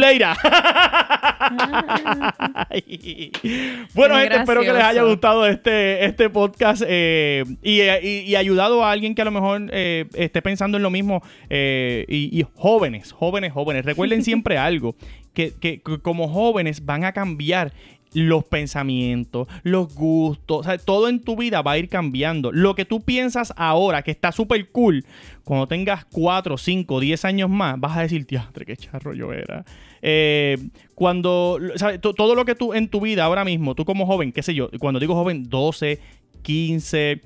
Ay. 2.70 3.32
bueno, 3.94 4.16
gente, 4.18 4.36
espero 4.36 4.60
que 4.60 4.72
les 4.72 4.82
haya 4.82 5.02
gustado 5.02 5.46
este, 5.46 6.04
este 6.04 6.30
podcast 6.30 6.82
eh, 6.86 7.44
y, 7.62 7.80
y- 7.82 8.20
y 8.26 8.36
ayudado 8.36 8.84
a 8.84 8.90
alguien 8.92 9.14
que 9.14 9.22
a 9.22 9.24
lo 9.24 9.30
mejor 9.30 9.68
eh, 9.72 10.06
esté 10.14 10.42
pensando 10.42 10.76
en 10.76 10.82
lo 10.82 10.90
mismo. 10.90 11.22
eh, 11.48 12.04
y, 12.08 12.38
y 12.40 12.46
jóvenes, 12.54 13.12
jóvenes, 13.12 13.52
jóvenes. 13.52 13.84
Recuerden 13.84 14.22
siempre 14.24 14.58
algo, 14.58 14.94
que, 15.34 15.52
que- 15.60 15.80
que 15.80 15.98
como 16.00 16.28
jóvenes 16.28 16.84
van 16.84 17.04
a 17.04 17.12
cambiar 17.12 17.72
los 18.12 18.44
pensamientos, 18.44 19.48
los 19.62 19.94
gustos, 19.94 20.66
todo 20.84 21.08
en 21.08 21.20
tu 21.20 21.36
vida 21.36 21.62
va 21.62 21.72
a 21.72 21.78
ir 21.78 21.88
cambiando. 21.88 22.52
Lo 22.52 22.74
que 22.74 22.84
tú 22.84 23.00
piensas 23.00 23.52
ahora, 23.56 24.02
que 24.02 24.10
está 24.10 24.32
súper 24.32 24.68
cool, 24.70 25.04
cuando 25.44 25.66
tengas 25.68 26.04
4, 26.06 26.56
5, 26.56 27.00
10 27.00 27.24
años 27.24 27.50
más, 27.50 27.78
vas 27.78 27.96
a 27.96 28.02
decir, 28.02 28.26
diastre, 28.26 28.66
qué 28.66 28.76
charro 28.76 29.14
yo 29.14 29.32
era. 29.32 29.64
Eh, 30.02 30.58
cuando, 30.94 31.58
Todo 32.00 32.34
lo 32.34 32.44
que 32.44 32.54
tú 32.54 32.74
en 32.74 32.88
tu 32.88 33.00
vida 33.00 33.24
ahora 33.24 33.44
mismo, 33.44 33.74
tú 33.74 33.84
como 33.84 34.06
joven, 34.06 34.32
qué 34.32 34.42
sé 34.42 34.54
yo, 34.54 34.70
cuando 34.78 35.00
digo 35.00 35.14
joven, 35.14 35.48
12, 35.48 36.00
15, 36.42 37.20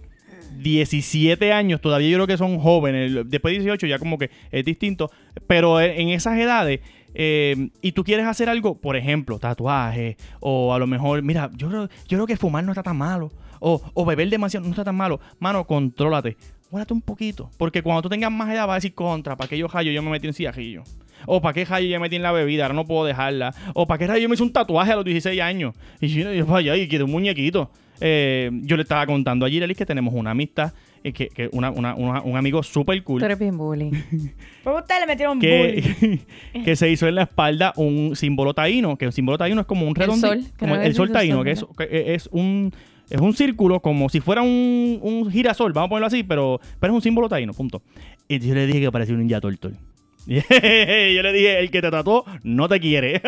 17 0.59 1.53
años, 1.53 1.81
todavía 1.81 2.11
yo 2.11 2.17
creo 2.19 2.27
que 2.27 2.37
son 2.37 2.59
jóvenes. 2.59 3.13
Después 3.27 3.53
de 3.53 3.61
18 3.61 3.87
ya 3.87 3.99
como 3.99 4.19
que 4.19 4.31
es 4.51 4.65
distinto. 4.65 5.11
Pero 5.47 5.81
en 5.81 6.11
esas 6.11 6.39
edades, 6.39 6.81
eh, 7.15 7.71
y 7.81 7.93
tú 7.93 8.05
quieres 8.05 8.27
hacer 8.27 8.49
algo, 8.49 8.81
por 8.81 8.97
ejemplo, 8.97 9.39
tatuaje, 9.39 10.17
o 10.41 10.75
a 10.75 10.79
lo 10.79 10.87
mejor, 10.87 11.23
mira, 11.23 11.51
yo 11.57 11.69
creo, 11.69 11.89
yo 11.89 12.19
creo 12.19 12.27
que 12.27 12.37
fumar 12.37 12.65
no 12.65 12.73
está 12.73 12.83
tan 12.83 12.97
malo. 12.97 13.31
O, 13.67 14.05
beber 14.05 14.29
demasiado 14.29 14.67
no 14.67 14.73
está 14.73 14.85
tan 14.85 14.95
malo. 14.95 15.21
Mano, 15.39 15.67
contrólate. 15.67 16.37
Guárdate 16.71 16.93
un 16.93 17.01
poquito. 17.01 17.51
Porque 17.57 17.83
cuando 17.83 18.03
tú 18.03 18.11
tengas 18.11 18.31
más 18.31 18.51
edad 18.51 18.67
vas 18.67 18.73
a 18.73 18.75
decir 18.75 18.95
contra, 18.95 19.37
¿para 19.37 19.49
qué 19.49 19.57
yo 19.57 19.69
hallo 19.69 19.91
yo 19.91 20.03
me 20.03 20.11
metí 20.11 20.27
en 20.27 20.35
cigarrillo? 20.35 20.83
O 21.25 21.41
¿para 21.41 21.55
qué 21.55 21.65
hallo 21.65 21.87
yo 21.87 21.97
me 21.97 22.01
metí 22.01 22.17
en 22.17 22.23
la 22.23 22.33
bebida? 22.33 22.65
Ahora 22.65 22.75
no 22.75 22.87
puedo 22.87 23.07
dejarla. 23.07 23.55
O 23.73 23.87
¿para 23.87 23.99
qué 23.99 24.07
rayo 24.07 24.21
yo 24.21 24.29
me 24.29 24.35
hice 24.35 24.43
un 24.43 24.53
tatuaje 24.53 24.93
a 24.93 24.97
los 24.97 25.05
16 25.07 25.41
años? 25.41 25.75
Y 26.01 26.09
yo, 26.09 26.47
vaya, 26.47 26.77
y 26.77 26.89
quiero 26.89 27.07
un 27.07 27.13
muñequito. 27.13 27.71
Eh, 28.01 28.51
yo 28.53 28.77
le 28.77 28.83
estaba 28.83 29.07
contando 29.07 29.47
a 29.47 29.49
Girelis 29.49 29.79
que 29.79 29.87
tenemos 29.87 30.13
una 30.13 30.33
amistad, 30.33 30.75
que, 31.13 31.29
que 31.29 31.49
una, 31.53 31.71
una- 31.71 31.95
una- 31.95 32.23
un 32.23 32.37
amigo 32.37 32.63
súper 32.63 33.03
cool. 33.05 33.21
Tú 33.21 33.27
eres 33.27 33.39
bien 33.39 33.57
bully. 33.59 33.91
Por 34.65 34.75
ustedes 34.75 35.01
le 35.03 35.07
metieron 35.07 35.39
bullying. 35.39 35.83
que, 35.83 36.21
que 36.65 36.77
se 36.77 36.91
hizo 36.91 37.07
en 37.07 37.17
la 37.17 37.23
espalda 37.25 37.73
un 37.77 38.17
símbolo 38.17 38.55
taíno, 38.55 38.97
que 38.97 39.05
el 39.05 39.13
símbolo 39.13 39.37
taíno 39.39 39.61
es 39.61 39.67
como 39.67 39.87
un 39.87 39.95
redondo. 39.95 40.27
sol, 40.29 40.41
como 40.59 40.77
el 40.77 40.83
que 40.83 40.95
sol 40.95 41.09
el 41.09 41.13
taíno, 41.13 41.37
sol, 41.37 41.45
que 41.45 41.51
es, 41.53 41.65
que 41.91 42.15
es 42.15 42.29
un 42.33 42.73
es 43.11 43.21
un 43.21 43.35
círculo 43.35 43.81
como 43.81 44.09
si 44.09 44.21
fuera 44.21 44.41
un, 44.41 44.99
un 45.03 45.31
girasol, 45.31 45.75
vamos 45.75 45.89
a 45.89 45.91
ponerlo 45.91 46.07
así, 46.07 46.23
pero, 46.23 46.59
pero 46.81 46.93
es 46.93 46.95
un 46.95 47.03
símbolo 47.03 47.29
taíno, 47.29 47.53
punto. 47.53 47.83
Y 48.29 48.39
yo 48.39 48.55
le 48.55 48.67
dije 48.67 48.81
que 48.81 48.91
parecía 48.91 49.15
un 49.15 49.21
ninja 49.21 49.43
tortol. 49.43 49.77
yo 50.27 50.41
le 50.49 51.33
dije, 51.35 51.59
el 51.61 51.71
que 51.71 51.83
te 51.83 51.91
trató 51.91 52.25
no 52.45 52.67
te 52.67 52.81
quiere. 52.81 53.21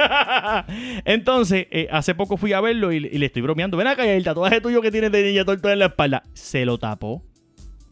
Entonces, 1.04 1.66
eh, 1.70 1.88
hace 1.90 2.14
poco 2.14 2.36
fui 2.36 2.52
a 2.52 2.60
verlo 2.60 2.92
y, 2.92 2.96
y 2.96 3.18
le 3.18 3.26
estoy 3.26 3.42
bromeando. 3.42 3.76
Ven 3.76 3.86
acá, 3.86 4.06
el 4.06 4.24
tatuaje 4.24 4.60
tuyo 4.60 4.80
que 4.80 4.90
tienes 4.90 5.12
de 5.12 5.22
ninja 5.22 5.44
tortol 5.44 5.72
en 5.72 5.78
la 5.80 5.86
espalda. 5.86 6.22
Se 6.32 6.64
lo 6.64 6.78
tapó. 6.78 7.22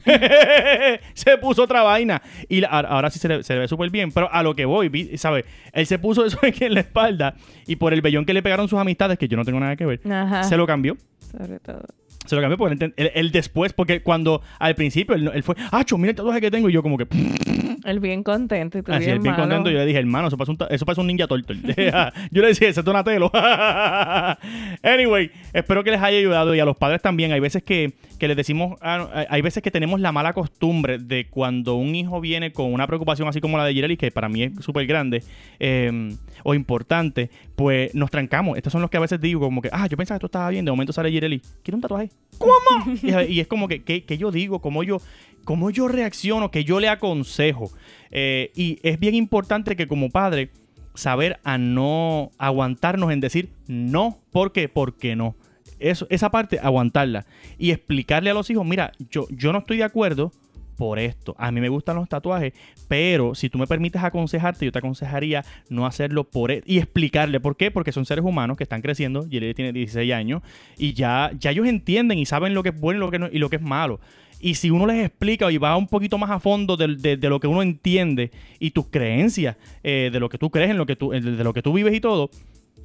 se 1.15 1.39
puso 1.39 1.63
otra 1.65 1.83
vaina. 1.83 2.23
Y 2.49 2.61
la- 2.61 2.69
ahora 2.69 3.11
sí 3.11 3.19
se 3.19 3.29
le, 3.29 3.43
se 3.43 3.55
le 3.55 3.61
ve 3.61 3.69
súper 3.69 3.91
bien. 3.91 4.13
Pero 4.13 4.33
a 4.33 4.43
lo 4.43 4.55
que 4.55 4.65
voy, 4.65 5.17
¿sabes? 5.17 5.45
Él 5.73 5.87
se 5.87 5.99
puso 5.99 6.25
eso 6.27 6.39
aquí 6.43 6.65
en 6.65 6.75
la 6.75 6.81
espalda. 6.81 7.35
Y 7.67 7.77
por 7.77 7.93
el 7.93 8.01
vellón 8.03 8.25
que 8.25 8.35
le 8.35 8.43
pegaron 8.43 8.69
sus 8.69 8.79
amistades, 8.79 9.19
que 9.19 9.29
yo 9.29 9.37
no 9.37 9.45
tengo 9.45 9.61
nada 9.61 9.77
que 9.77 9.87
ver, 9.87 10.01
Ajá. 10.11 10.43
se 10.45 10.57
lo 10.57 10.67
cambió. 10.67 10.97
Sobre 11.31 11.59
todo. 11.61 11.83
Se 12.27 12.35
lo 12.37 12.41
cambió 12.41 12.57
porque 12.57 12.83
él, 12.85 12.95
él- 12.97 13.11
él 13.15 13.31
después, 13.33 13.73
porque 13.75 14.03
cuando 14.03 14.41
al 14.59 14.75
principio 14.75 15.15
él, 15.15 15.31
él 15.35 15.43
fue, 15.43 15.57
ah, 15.73 15.85
mira 15.99 16.11
el 16.11 16.17
tatuaje 16.17 16.41
que 16.41 16.51
tengo. 16.51 16.71
Y 16.71 16.73
yo, 16.73 16.83
como 16.83 16.97
que, 16.97 17.07
Él 17.85 18.01
bien 18.01 18.23
contento 18.23 18.79
y 18.79 18.83
tú 18.83 18.93
así, 18.93 19.01
bien 19.05 19.17
él 19.17 19.19
bien 19.21 19.33
malo. 19.33 19.45
contento. 19.45 19.71
Yo 19.71 19.79
le 19.79 19.87
dije, 19.87 19.99
hermano, 19.99 20.29
eso 20.29 20.37
parece 20.39 20.53
un, 20.53 20.59
eso 20.71 20.87
parece 20.87 21.01
un 21.03 21.07
ninja 21.07 21.27
turtle. 21.27 21.57
yo 22.31 22.43
le 22.43 22.49
decía, 22.49 22.69
ese 22.69 22.81
es 22.81 22.85
Donatello. 22.85 23.31
anyway, 24.83 25.31
espero 25.53 25.85
que 25.85 25.91
les 25.91 26.01
haya 26.01 26.19
ayudado. 26.19 26.55
Y 26.55 26.61
a 26.61 26.65
los 26.65 26.77
padres 26.77 27.03
también. 27.03 27.33
Hay 27.33 27.41
veces 27.41 27.63
que, 27.63 27.95
que 28.19 28.29
les 28.29 28.37
decimos, 28.37 28.79
ah, 28.81 29.27
hay- 29.29 29.43
veces 29.43 29.63
que 29.63 29.71
tenemos 29.71 30.01
la 30.01 30.11
mala 30.11 30.33
costumbre 30.33 30.99
de 30.99 31.27
cuando 31.29 31.75
un 31.75 31.95
hijo 31.95 32.19
viene 32.21 32.51
con 32.53 32.73
una 32.73 32.87
preocupación 32.87 33.29
así 33.29 33.43
como 33.43 33.59
la 33.59 33.65
de 33.67 33.75
Gireli, 33.75 33.99
que 33.99 34.11
para 34.11 34.31
mí 34.31 34.43
es 34.45 34.53
súper 34.65 34.87
grande 34.87 35.23
eh, 35.61 36.17
o 36.43 36.55
importante, 36.55 37.31
pues 37.55 37.95
nos 37.95 38.11
trancamos. 38.11 38.57
Estos 38.57 38.73
son 38.73 38.81
los 38.81 38.91
que 38.91 38.97
a 38.97 39.01
veces 39.01 39.21
digo, 39.21 39.41
como 39.41 39.61
que, 39.61 39.69
ah, 39.71 39.87
yo 39.87 39.99
pensaba 39.99 40.17
que 40.17 40.21
esto 40.21 40.27
estaba 40.27 40.49
bien. 40.49 40.65
De 40.65 40.71
momento 40.71 40.95
sale 40.95 41.11
Gireli, 41.11 41.43
¿quiere 41.63 41.77
un 41.77 41.83
tatuaje? 41.83 42.11
¿Cómo? 42.39 42.55
y, 43.03 43.35
y 43.35 43.41
es 43.41 43.47
como 43.47 43.69
que, 43.69 43.83
que 43.83 44.17
yo 44.19 44.31
digo, 44.31 44.61
cómo 44.61 44.83
yo, 44.83 44.99
cómo 45.45 45.71
yo 45.71 45.89
reacciono, 45.89 46.51
que 46.51 46.65
yo 46.65 46.81
le 46.81 46.89
aconsejo. 46.89 47.71
Eh, 48.11 48.51
y 48.55 48.79
es 48.83 48.99
bien 48.99 49.15
importante 49.15 49.77
que 49.77 49.87
como 49.87 50.11
padre 50.11 50.51
saber 50.95 51.41
a 51.45 51.59
no 51.59 52.31
aguantarnos 52.39 53.11
en 53.13 53.21
decir 53.21 53.51
no, 53.67 54.19
¿por 54.33 54.53
qué? 54.53 54.69
Porque 54.69 55.17
no. 55.17 55.35
Eso, 55.81 56.07
esa 56.09 56.31
parte, 56.31 56.59
aguantarla. 56.63 57.27
Y 57.59 57.71
explicarle 57.73 58.31
a 58.31 58.35
los 58.35 58.49
hijos, 58.51 58.65
mira, 58.65 58.93
yo, 59.11 59.27
no 59.53 59.59
estoy 59.59 59.79
de 59.79 59.85
acuerdo 59.85 60.33
por 60.77 60.99
esto. 60.99 61.35
A 61.39 61.51
mí 61.53 61.61
me 61.61 61.69
gustan 61.69 61.97
los 61.97 62.09
tatuajes, 62.09 62.53
pero 62.89 63.35
si 63.35 63.49
tú 63.49 63.59
me 63.59 63.67
permites 63.67 64.03
aconsejarte, 64.03 64.65
yo 64.65 64.73
te 64.73 64.79
aconsejaría 64.79 65.45
no 65.69 65.87
hacerlo 65.87 66.25
por 66.25 66.51
e- 66.51 66.63
y 66.67 66.79
explicarle 66.79 67.39
por 67.39 67.57
qué, 67.57 67.71
porque 67.71 67.93
son 67.93 68.07
seres 68.07 68.25
humanos 68.25 68.57
que 68.57 68.65
están 68.65 68.83
creciendo, 68.83 69.27
y 69.31 69.37
él 69.37 69.55
tiene 69.55 69.73
16 69.73 70.13
años 70.13 70.43
y 70.77 70.93
ya 70.95 71.31
ya 71.39 71.51
ellos 71.53 71.67
entienden 71.69 72.19
y 72.19 72.27
saben 72.27 72.55
lo 72.55 72.63
que 72.65 72.71
es 72.71 72.81
bueno 72.81 72.99
lo 73.01 73.11
que 73.13 73.19
no- 73.21 73.29
y 73.31 73.39
lo 73.39 73.51
que 73.51 73.57
es 73.57 73.63
malo. 73.63 74.01
Y 74.47 74.57
si 74.57 74.69
uno 74.71 74.85
les 74.87 75.07
explica 75.07 75.51
y 75.51 75.57
va 75.57 75.75
un 75.75 75.87
poquito 75.89 76.19
más 76.19 76.31
a 76.31 76.39
fondo 76.39 76.77
de, 76.77 76.97
de- 76.97 77.17
de 77.17 77.29
lo 77.31 77.41
que 77.41 77.47
uno 77.47 77.63
entiende 77.63 78.31
y 78.59 78.73
tus 78.73 78.89
creencias, 78.89 79.57
eh, 79.83 80.11
de 80.13 80.21
lo 80.21 80.29
que 80.29 80.37
tú 80.37 80.51
crees, 80.51 80.71
en 80.71 80.77
lo 80.77 80.85
que 80.85 80.97
tú, 80.97 81.13
de 81.13 81.21
lo 81.43 81.55
que 81.55 81.63
tú 81.63 81.73
vives 81.73 81.95
y 81.95 82.01
todo, 82.01 82.29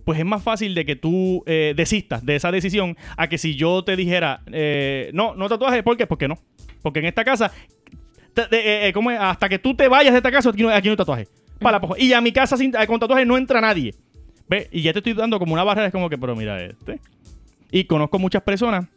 pues 0.06 0.18
es 0.20 0.26
más 0.26 0.42
fácil 0.42 0.74
de 0.74 0.86
que 0.86 0.96
tú 0.96 1.44
eh, 1.46 1.74
desistas 1.76 2.26
de 2.26 2.38
esa 2.38 2.50
decisión 2.52 2.96
a 3.18 3.28
que 3.28 3.38
si 3.38 3.56
yo 3.56 3.84
te 3.84 3.98
dijera, 3.98 4.42
eh, 4.54 5.12
no, 5.14 5.36
no 5.36 5.50
tatuajes, 5.50 5.84
¿por 5.84 5.98
qué? 5.98 6.08
Porque 6.08 6.30
no. 6.30 6.40
Porque 6.82 7.00
en 7.00 7.08
esta 7.08 7.26
casa, 7.26 7.52
te- 8.34 8.48
de- 8.48 8.58
eh, 8.58 8.88
eh, 8.88 8.94
¿cómo 8.94 9.12
es? 9.12 9.20
hasta 9.20 9.50
que 9.50 9.60
tú 9.60 9.76
te 9.76 9.90
vayas 9.90 10.14
de 10.14 10.20
esta 10.20 10.32
casa, 10.32 10.52
aquí 10.52 10.64
no, 10.64 10.70
aquí 10.70 10.88
no 10.88 10.92
hay 10.94 10.98
tatuaje. 10.98 11.28
Para 11.60 11.82
y 11.98 12.14
a 12.14 12.22
mi 12.22 12.32
casa 12.32 12.56
sin, 12.56 12.72
con 12.88 13.02
tatuajes 13.02 13.28
no 13.28 13.38
entra 13.38 13.60
nadie. 13.60 13.94
¿Ves? 14.48 14.70
Y 14.72 14.82
ya 14.82 14.94
te 14.94 15.00
estoy 15.00 15.12
dando 15.14 15.38
como 15.40 15.52
una 15.54 15.66
barrera, 15.66 15.88
es 15.88 15.92
como 15.92 16.10
que, 16.10 16.18
pero 16.18 16.38
mira 16.38 16.64
este. 16.64 17.02
Y 17.70 17.84
conozco 17.84 18.18
muchas 18.18 18.44
personas 18.44 18.88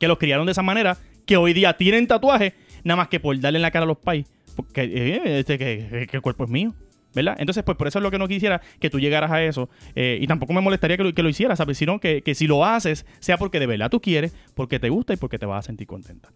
que 0.00 0.08
los 0.08 0.18
criaron 0.18 0.46
de 0.46 0.52
esa 0.52 0.62
manera, 0.62 0.98
que 1.26 1.36
hoy 1.36 1.52
día 1.52 1.76
tienen 1.76 2.06
tatuajes, 2.06 2.52
nada 2.84 2.96
más 2.96 3.08
que 3.08 3.20
por 3.20 3.38
darle 3.40 3.58
en 3.58 3.62
la 3.62 3.70
cara 3.70 3.84
a 3.84 3.88
los 3.88 3.98
pais. 3.98 4.26
Porque 4.56 4.82
eh, 4.82 5.38
este, 5.40 5.58
que, 5.58 6.06
que 6.10 6.16
el 6.16 6.22
cuerpo 6.22 6.44
es 6.44 6.50
mío. 6.50 6.74
¿Verdad? 7.12 7.36
Entonces, 7.40 7.64
pues 7.64 7.76
por 7.76 7.88
eso 7.88 7.98
es 7.98 8.04
lo 8.04 8.10
que 8.12 8.18
no 8.18 8.28
quisiera 8.28 8.60
que 8.78 8.88
tú 8.88 9.00
llegaras 9.00 9.32
a 9.32 9.42
eso. 9.42 9.68
eh, 9.96 10.18
y 10.20 10.26
tampoco 10.28 10.52
me 10.52 10.60
molestaría 10.60 10.96
que 10.96 11.02
lo, 11.02 11.12
que 11.12 11.22
lo 11.24 11.28
hicieras, 11.28 11.58
¿sabes? 11.58 11.76
Sino 11.76 11.98
que, 11.98 12.22
que 12.22 12.36
si 12.36 12.46
lo 12.46 12.64
haces, 12.64 13.04
sea 13.18 13.36
porque 13.36 13.58
de 13.58 13.66
verdad 13.66 13.90
tú 13.90 14.00
quieres, 14.00 14.32
porque 14.54 14.78
te 14.78 14.90
gusta 14.90 15.12
y 15.12 15.16
porque 15.16 15.38
te 15.38 15.46
vas 15.46 15.64
a 15.64 15.66
sentir 15.66 15.88
contenta. 15.88 16.28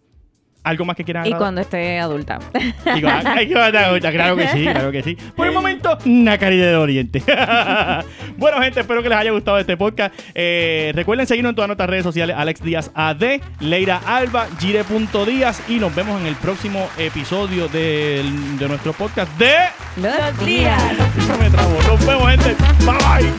¿Algo 0.65 0.83
más 0.83 0.95
que 0.95 1.03
quieras 1.03 1.27
Y 1.27 1.33
cuando 1.33 1.61
esté 1.61 1.99
adulta. 1.99 2.39
Ay, 2.85 3.01
claro 3.49 4.35
que 4.35 4.47
sí, 4.49 4.63
claro 4.63 4.91
que 4.91 5.03
sí. 5.03 5.15
Por 5.35 5.45
el 5.47 5.53
momento, 5.53 5.97
una 6.05 6.37
caridad 6.37 6.67
de 6.67 6.75
Oriente. 6.75 7.21
bueno, 8.37 8.61
gente, 8.61 8.79
espero 8.79 9.03
que 9.03 9.09
les 9.09 9.17
haya 9.17 9.31
gustado 9.31 9.59
este 9.59 9.77
podcast. 9.77 10.13
Eh, 10.33 10.91
recuerden 10.95 11.27
seguirnos 11.27 11.51
en 11.51 11.55
todas 11.55 11.67
nuestras 11.69 11.89
redes 11.89 12.03
sociales: 12.03 12.35
Alex 12.37 12.63
Díaz 12.63 12.91
AD, 12.95 13.39
Leira 13.59 14.01
Alba, 14.05 14.47
Gire.díaz. 14.59 15.61
Y 15.69 15.75
nos 15.75 15.93
vemos 15.93 16.19
en 16.19 16.27
el 16.27 16.35
próximo 16.35 16.89
episodio 16.97 17.67
del- 17.67 18.57
de 18.57 18.67
nuestro 18.67 18.93
podcast 18.93 19.31
de. 19.37 19.53
Los 19.97 20.45
días. 20.45 20.81
Me 21.39 21.49
trabo. 21.49 21.77
Nos 21.87 22.05
vemos, 22.05 22.29
gente. 22.31 22.55
Bye. 22.85 23.31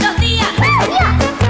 Los 0.00 0.20
días. 0.20 1.43